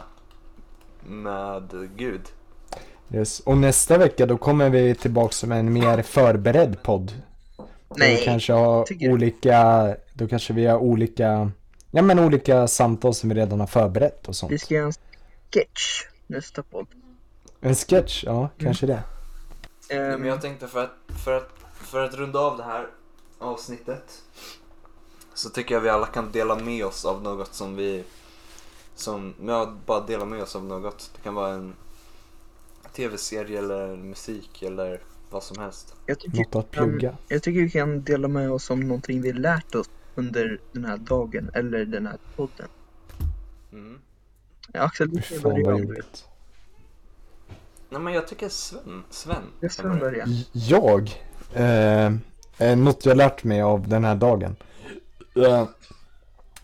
med 1.08 1.90
Gud. 1.96 2.22
yes. 3.12 3.40
Och 3.40 3.58
nästa 3.58 3.98
vecka 3.98 4.26
då 4.26 4.38
kommer 4.38 4.70
vi 4.70 4.96
tillbaka 4.96 5.48
med 5.48 5.60
en 5.60 5.74
mer 5.74 6.02
förberedd 6.02 6.84
podd. 6.84 7.12
Nej, 7.98 8.16
Vi 8.20 8.26
kanske 8.26 8.54
har 8.54 8.86
du? 9.00 9.12
olika, 9.12 9.88
då 10.14 10.28
kanske 10.28 10.54
vi 10.54 10.66
har 10.66 10.78
olika, 10.78 11.52
ja 11.92 12.02
men 12.02 12.20
olika 12.20 12.68
samtal 12.68 13.14
som 13.14 13.30
vi 13.30 13.36
redan 13.36 13.60
har 13.60 13.68
förberett 13.68 14.28
och 14.28 14.36
sånt. 14.36 14.52
vi 14.52 14.60
ska 14.60 14.74
göra 14.74 14.86
en 14.86 14.94
sketch 15.54 16.04
nästa 16.28 16.64
podd. 16.64 16.88
En 17.62 17.76
sketch, 17.76 18.24
ja 18.24 18.50
kanske 18.58 18.86
det. 18.86 19.04
Ja, 19.90 19.96
Ehm, 19.96 20.20
men 20.20 20.30
jag 20.30 20.42
tänkte 20.42 20.68
för 20.68 20.84
att, 20.84 20.92
för, 21.24 21.38
att, 21.38 21.50
för 21.74 22.04
att 22.06 22.14
runda 22.14 22.40
av 22.40 22.58
det 22.58 22.64
här 22.64 22.88
avsnittet 23.40 24.22
så 25.34 25.50
tycker 25.50 25.76
jag 25.76 25.82
vi 25.82 25.90
alla 25.90 26.06
kan 26.06 26.32
dela 26.32 26.56
med 26.56 26.86
oss 26.86 27.06
av 27.06 27.24
något 27.24 27.54
som 27.54 27.76
vi 27.76 28.04
som, 28.96 29.34
ja, 29.48 29.74
bara 29.86 30.00
dela 30.00 30.26
med 30.26 30.42
oss 30.44 30.56
av 30.56 30.64
något. 30.66 31.12
Det 31.16 31.22
kan 31.24 31.34
vara 31.34 31.54
en 31.54 31.76
tv-serie 32.96 33.60
eller 33.60 33.96
musik 33.96 34.64
eller 34.64 35.02
vad 35.34 35.44
som 35.44 35.64
helst. 35.64 35.96
jag, 36.06 36.20
tycker, 36.20 36.38
Något 36.38 36.56
att 36.56 36.72
plugga. 36.72 37.18
jag 37.28 37.44
tycker 37.44 37.62
vi 37.62 37.70
kan 37.70 38.04
dela 38.04 38.28
med 38.28 38.52
oss 38.52 38.70
om 38.70 38.80
någonting 38.80 39.22
vi 39.22 39.34
lärt 39.34 39.76
oss 39.76 39.90
under 40.16 40.60
den 40.72 40.86
här 40.86 40.98
dagen 40.98 41.52
eller 41.54 41.86
den 41.86 42.08
här 42.08 42.18
podden. 42.36 42.68
Mm. 43.72 44.00
Axel, 44.74 45.10
du 45.10 45.22
fan 45.22 45.42
börja 45.44 45.76
om. 45.76 45.96
Nej 47.90 48.02
men 48.02 48.14
jag 48.14 48.28
tycker 48.28 48.50
Sven, 48.50 49.04
Sven. 49.10 49.44
Jag 49.60 49.72
kan 49.72 50.00
börja. 50.00 50.26
börja. 50.26 50.28
Jag, 50.52 51.24
eh, 51.54 52.06
eh, 52.58 52.78
något 52.78 53.06
jag 53.06 53.18
lärt 53.18 53.44
mig 53.44 53.62
av 53.62 53.88
den 53.88 54.04
här 54.04 54.16
dagen. 54.16 54.56
Eh, 55.36 55.68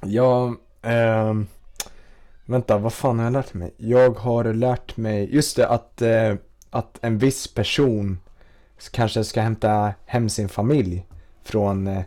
jag, 0.01 0.55
eh, 0.81 1.33
vänta 2.45 2.77
vad 2.77 2.93
fan 2.93 3.17
har 3.19 3.25
jag 3.25 3.33
lärt 3.33 3.53
mig? 3.53 3.73
Jag 3.77 4.17
har 4.17 4.53
lärt 4.53 4.97
mig, 4.97 5.35
just 5.35 5.55
det 5.55 5.67
att, 5.67 6.01
eh, 6.01 6.35
att 6.69 6.99
en 7.01 7.17
viss 7.17 7.53
person 7.53 8.19
kanske 8.91 9.23
ska 9.23 9.41
hämta 9.41 9.93
hem 10.05 10.29
sin 10.29 10.49
familj 10.49 11.05
från, 11.43 11.87
eh, 11.87 12.03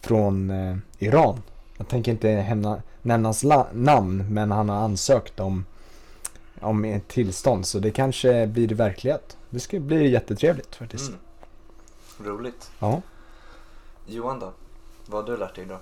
från 0.00 0.50
eh, 0.50 0.76
Iran. 0.98 1.42
Jag 1.76 1.88
tänker 1.88 2.12
inte 2.12 2.28
hämna, 2.28 2.82
nämna 3.02 3.28
hans 3.28 3.44
namn 3.72 4.26
men 4.34 4.50
han 4.50 4.68
har 4.68 4.76
ansökt 4.76 5.40
om, 5.40 5.64
om 6.60 6.84
ett 6.84 7.08
tillstånd 7.08 7.66
så 7.66 7.78
det 7.78 7.90
kanske 7.90 8.46
blir 8.46 8.68
verklighet. 8.68 9.36
Det 9.50 9.60
ska 9.60 9.80
bli 9.80 10.08
jättetrevligt 10.08 10.74
faktiskt. 10.74 11.08
Mm. 11.08 11.20
Roligt. 12.30 12.70
Ja. 12.78 13.02
Johan 14.06 14.38
då? 14.38 14.52
Vad 15.06 15.24
har 15.24 15.32
du 15.32 15.38
lärt 15.38 15.54
dig 15.54 15.64
idag? 15.64 15.78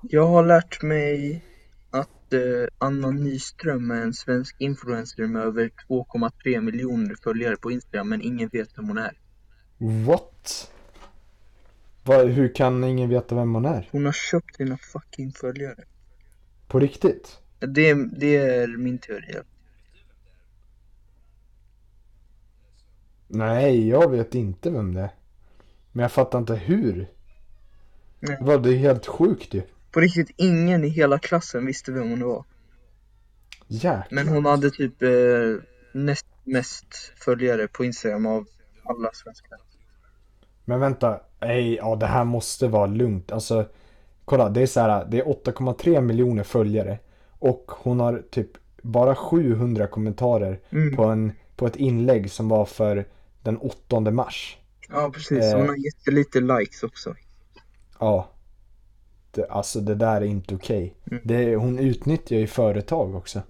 Jag 0.00 0.26
har 0.26 0.44
lärt 0.44 0.82
mig 0.82 1.44
att 2.26 2.32
eh, 2.32 2.66
Anna 2.78 3.10
Nyström 3.10 3.90
är 3.90 4.00
en 4.02 4.14
svensk 4.14 4.56
influencer 4.58 5.26
med 5.26 5.42
över 5.42 5.70
2,3 5.88 6.60
miljoner 6.60 7.14
följare 7.22 7.56
på 7.56 7.70
Instagram 7.70 8.08
men 8.08 8.22
ingen 8.22 8.48
vet 8.48 8.78
vem 8.78 8.88
hon 8.88 8.98
är. 8.98 9.18
What? 10.06 10.70
Va, 12.04 12.22
hur 12.22 12.54
kan 12.54 12.84
ingen 12.84 13.08
veta 13.08 13.34
vem 13.34 13.54
hon 13.54 13.64
är? 13.64 13.88
Hon 13.92 14.04
har 14.04 14.12
köpt 14.12 14.56
sina 14.56 14.76
fucking 14.76 15.32
följare. 15.32 15.84
På 16.68 16.78
riktigt? 16.78 17.38
Det, 17.58 17.94
det 17.94 18.36
är 18.36 18.66
min 18.78 18.98
teori. 18.98 19.34
Nej, 23.28 23.88
jag 23.88 24.10
vet 24.10 24.34
inte 24.34 24.70
vem 24.70 24.94
det 24.94 25.00
är. 25.00 25.10
Men 25.92 26.02
jag 26.02 26.12
fattar 26.12 26.38
inte 26.38 26.54
hur. 26.54 27.06
Nej. 28.20 28.58
Det 28.58 28.68
är 28.68 28.76
helt 28.76 29.06
sjukt 29.06 29.54
ju. 29.54 29.62
På 29.94 30.00
riktigt, 30.00 30.30
ingen 30.36 30.84
i 30.84 30.88
hela 30.88 31.18
klassen 31.18 31.66
visste 31.66 31.92
vem 31.92 32.10
hon 32.10 32.24
var. 32.24 32.44
Jäklar. 33.66 34.06
Men 34.10 34.28
hon 34.28 34.44
hade 34.44 34.70
typ 34.70 35.02
eh, 35.02 35.08
näst 35.92 36.26
mest 36.44 36.86
följare 37.24 37.68
på 37.68 37.84
Instagram 37.84 38.26
av 38.26 38.46
alla 38.84 39.10
svenskar. 39.12 39.58
Men 40.64 40.80
vänta, 40.80 41.20
nej, 41.40 41.74
ja 41.74 41.96
det 41.96 42.06
här 42.06 42.24
måste 42.24 42.68
vara 42.68 42.86
lugnt. 42.86 43.32
Alltså, 43.32 43.68
kolla, 44.24 44.48
det 44.48 44.62
är 44.62 44.66
så 44.66 44.80
här, 44.80 45.04
det 45.04 45.18
är 45.18 45.24
8,3 45.24 46.00
miljoner 46.00 46.42
följare. 46.42 46.98
Och 47.38 47.70
hon 47.74 48.00
har 48.00 48.22
typ 48.30 48.50
bara 48.82 49.14
700 49.14 49.86
kommentarer 49.86 50.60
Mm. 50.70 50.96
på, 50.96 51.04
en, 51.04 51.32
på 51.56 51.66
ett 51.66 51.76
inlägg 51.76 52.30
som 52.30 52.48
var 52.48 52.64
för 52.64 53.04
den 53.42 53.56
8 53.56 54.00
mars. 54.00 54.58
Ja, 54.88 55.10
precis. 55.14 55.44
Eh. 55.44 55.58
Hon 55.58 55.68
har 55.68 55.76
jättelite 55.76 56.40
likes 56.40 56.82
också. 56.82 57.14
Ja. 57.98 58.30
Det, 59.34 59.46
alltså 59.50 59.80
det 59.80 59.94
där 59.94 60.16
är 60.20 60.24
inte 60.24 60.54
okej. 60.54 60.94
Mm. 61.10 61.22
Det, 61.24 61.56
hon 61.56 61.78
utnyttjar 61.78 62.36
ju 62.36 62.46
företag 62.46 63.14
också. 63.14 63.42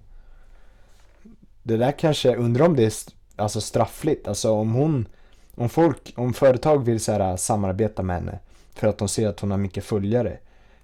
Det 1.63 1.77
där 1.77 1.91
kanske, 1.91 2.35
undrar 2.35 2.65
om 2.65 2.75
det 2.75 2.83
är 2.85 2.93
alltså 3.35 3.61
straffligt. 3.61 4.27
Alltså 4.27 4.51
om 4.51 4.73
hon, 4.73 5.07
om 5.55 5.69
folk, 5.69 6.13
om 6.17 6.33
företag 6.33 6.85
vill 6.85 6.99
så 6.99 7.11
här, 7.11 7.37
samarbeta 7.37 8.03
med 8.03 8.15
henne 8.15 8.39
för 8.73 8.87
att 8.87 8.97
de 8.97 9.07
ser 9.07 9.27
att 9.27 9.39
hon 9.39 9.51
har 9.51 9.57
mycket 9.57 9.83
följare. 9.83 10.37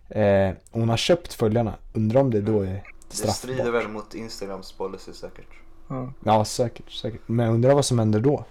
Eh, 0.09 0.51
hon 0.71 0.89
har 0.89 0.97
köpt 0.97 1.33
följarna. 1.33 1.73
Undrar 1.93 2.21
om 2.21 2.31
det 2.31 2.41
då 2.41 2.61
är 2.61 2.65
Det 3.09 3.15
strider 3.15 3.33
straffbart. 3.33 3.73
väl 3.73 3.87
mot 3.87 4.13
Instagrams 4.13 4.71
policy 4.71 5.13
säkert. 5.13 5.47
Ja. 5.87 6.13
Ja, 6.25 6.45
säkert, 6.45 6.91
säkert. 6.91 7.21
Men 7.25 7.45
jag 7.45 7.55
undrar 7.55 7.73
vad 7.73 7.85
som 7.85 7.99
händer 7.99 8.19
då? 8.19 8.45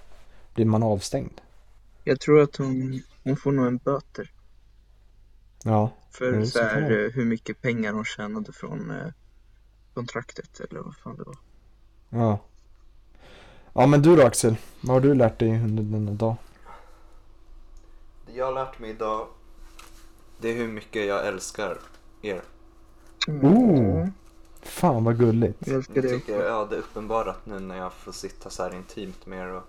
Blir 0.54 0.64
man 0.66 0.82
avstängd? 0.82 1.40
Jag 2.04 2.20
tror 2.20 2.40
att 2.42 2.56
hon, 2.56 3.02
hon 3.24 3.36
får 3.36 3.52
nog 3.52 3.66
en 3.66 3.76
böter. 3.76 4.30
Ja. 5.64 5.90
För 6.11 6.29
Mm, 6.33 6.46
så 6.46 6.59
här, 6.62 6.83
eh, 6.83 7.11
hur 7.12 7.25
mycket 7.25 7.62
pengar 7.62 7.92
hon 7.92 8.05
tjänade 8.05 8.53
från 8.53 8.90
eh, 8.90 9.12
kontraktet 9.95 10.61
eller 10.61 10.80
vad 10.80 10.97
fan 10.97 11.16
det 11.16 11.24
var. 11.24 11.37
Ja. 12.09 12.39
Ja 13.72 13.87
men 13.87 14.03
du 14.03 14.16
då 14.16 14.22
Axel, 14.26 14.57
vad 14.80 14.95
har 14.95 15.01
du 15.01 15.14
lärt 15.14 15.39
dig 15.39 15.49
under 15.64 15.82
denna 15.82 16.12
dag? 16.12 16.37
Det 18.26 18.32
jag 18.32 18.47
har 18.47 18.53
lärt 18.53 18.78
mig 18.78 18.91
idag, 18.91 19.28
det 20.41 20.49
är 20.49 20.55
hur 20.55 20.68
mycket 20.68 21.07
jag 21.07 21.26
älskar 21.26 21.78
er. 22.22 22.43
Oh. 23.28 24.09
Fan 24.62 25.05
vad 25.05 25.18
gulligt. 25.18 25.66
Jag 25.66 25.76
älskar 25.76 25.95
Jag 25.95 26.05
det 26.05 26.09
tycker, 26.09 26.37
också. 26.37 26.49
ja 26.49 26.66
det 26.70 26.76
är 26.76 26.80
uppenbarat 26.80 27.47
nu 27.47 27.61
när 27.61 27.76
jag 27.76 27.93
får 27.93 28.12
sitta 28.12 28.51
så 28.51 28.62
här 28.62 28.74
intimt 28.74 29.26
med 29.26 29.39
er 29.39 29.53
och 29.53 29.62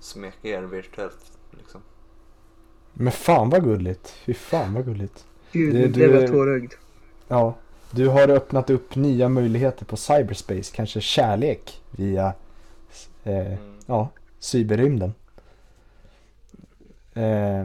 smeka 0.00 0.48
er 0.48 0.62
virtuellt 0.62 1.32
liksom. 1.50 1.80
Men 2.98 3.12
fan 3.12 3.50
vad 3.50 3.64
gulligt. 3.64 4.14
Fy 4.24 4.34
fan 4.34 4.74
vad 4.74 4.84
gulligt. 4.84 5.24
Gud, 5.52 5.74
Det- 5.74 5.78
nu 5.78 5.86
du 5.86 5.92
blev 5.92 6.14
jag 6.14 6.22
är- 6.22 6.28
tårögd. 6.28 6.72
Ja. 7.28 7.54
Du 7.90 8.08
har 8.08 8.28
öppnat 8.30 8.70
upp 8.70 8.94
nya 8.96 9.28
möjligheter 9.28 9.84
på 9.84 9.96
cyberspace. 9.96 10.74
Kanske 10.76 11.00
kärlek 11.00 11.80
via 11.90 12.32
eh, 13.24 13.36
Mm. 13.46 13.58
ja, 13.86 14.08
cyberrymden. 14.38 15.14
Eh, 17.14 17.64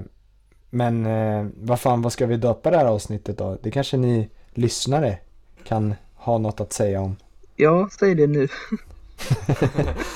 men 0.69 1.05
eh, 1.05 1.45
vad 1.61 1.79
fan, 1.79 2.01
vad 2.01 2.13
ska 2.13 2.25
vi 2.25 2.37
döpa 2.37 2.71
det 2.71 2.77
här 2.77 2.85
avsnittet 2.85 3.37
då? 3.37 3.57
Det 3.61 3.71
kanske 3.71 3.97
ni 3.97 4.29
lyssnare 4.53 5.17
kan 5.63 5.95
ha 6.15 6.37
något 6.37 6.59
att 6.61 6.73
säga 6.73 7.01
om. 7.01 7.15
Ja, 7.55 7.89
säg 7.99 8.15
det 8.15 8.27
nu. 8.27 8.47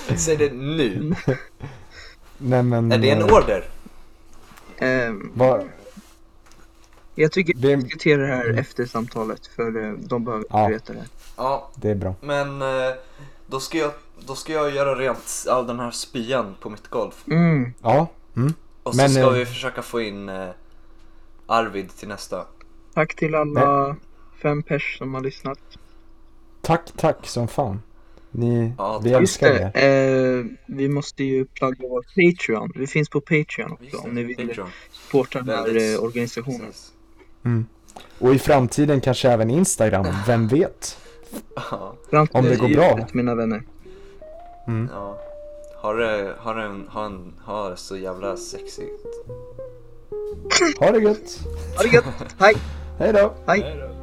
Säg 0.18 0.38
det 0.38 0.54
nu! 0.54 1.14
Nej 2.38 2.64
men. 2.64 2.92
Är 2.92 2.98
det 2.98 3.10
en 3.10 3.20
eh, 3.22 3.26
order? 3.26 3.64
Ehm, 4.78 5.32
Vad, 5.34 5.70
jag 7.16 7.32
tycker 7.32 7.54
vi 7.58 7.76
diskuterar 7.76 8.22
det 8.28 8.36
här 8.36 8.60
efter 8.60 8.86
samtalet 8.86 9.48
för 9.48 9.84
eh, 9.84 9.92
de 9.94 10.26
behöver 10.26 10.46
Ja. 10.50 10.68
veta 10.68 10.94
det. 10.94 11.06
Ja, 11.38 11.70
det 11.76 11.90
är 11.90 11.96
bra. 11.96 12.16
men 12.22 12.62
eh, 12.62 12.94
då 13.48 13.60
ska 13.60 13.78
jag, 13.78 13.92
då 14.20 14.36
ska 14.36 14.54
jag 14.54 14.72
göra 14.76 14.96
rent 14.96 15.46
all 15.50 15.68
den 15.68 15.80
här 15.80 15.92
spyan 15.92 16.56
på 16.60 16.70
mitt 16.70 16.88
golv. 16.88 17.12
Mm. 17.28 17.74
Ja. 17.82 18.08
Mm. 18.36 18.54
Och 18.84 18.96
Men, 18.96 19.10
så 19.10 19.14
ska 19.16 19.24
eh, 19.24 19.32
vi 19.32 19.46
försöka 19.46 19.82
få 19.82 20.02
in 20.02 20.32
Arvid 21.48 21.90
till 21.98 22.08
nästa. 22.08 22.46
Tack 22.94 23.16
till 23.16 23.36
alla 23.36 23.96
fem 24.42 24.64
pers 24.64 24.98
som 24.98 25.14
har 25.14 25.22
lyssnat. 25.22 25.60
Tack, 26.62 26.92
tack 26.98 27.28
som 27.28 27.48
fan. 27.48 27.82
Ni, 28.38 28.74
Ja, 28.78 29.00
vi 29.04 29.12
älskar 29.14 29.54
det, 29.54 29.72
er. 29.74 30.38
eh, 30.40 30.46
vi 30.66 30.90
måste 30.90 31.24
ju 31.24 31.46
plugga 31.46 31.88
vår 31.90 32.02
Patreon. 32.02 32.72
Vi 32.76 32.88
finns 32.88 33.10
på 33.10 33.22
Patreon 33.22 33.72
också 33.72 33.98
om 33.98 34.10
ni 34.16 34.24
vill 34.24 34.48
Patreon. 34.48 34.70
supporta 34.92 35.42
den 35.42 35.58
här 35.58 35.94
eh, 35.96 36.04
organisationen. 36.04 36.72
Mm. 37.46 37.66
Och 38.20 38.36
i 38.36 38.40
framtiden 38.40 39.02
kanske 39.02 39.30
även 39.30 39.50
Instagram, 39.50 40.06
vem 40.28 40.48
vet? 40.48 40.98
Ja, 42.12 42.28
Om 42.32 42.46
det 42.46 42.56
går 42.56 42.70
bra. 42.70 43.08
mina 43.14 43.36
vänner. 43.36 43.64
Mm. 44.68 44.90
ja. 44.94 45.22
Har 45.82 45.96
det, 45.96 46.34
har 46.38 46.56
en, 46.56 46.86
har 46.90 47.06
en, 47.06 47.34
har 47.44 47.70
det 47.72 47.78
så 47.78 47.98
jävla 47.98 48.38
sexigt. 48.38 49.06
Ha 50.80 50.92
det 50.92 51.00
gött. 51.00 51.40
Ha 51.78 51.84
det 51.84 51.90
gött. 51.94 52.06
Hej. 52.40 52.56
Hej 53.00 53.14
då. 53.14 53.34
Hej. 53.48 53.62
Hej 53.62 53.78
då. 53.80 53.95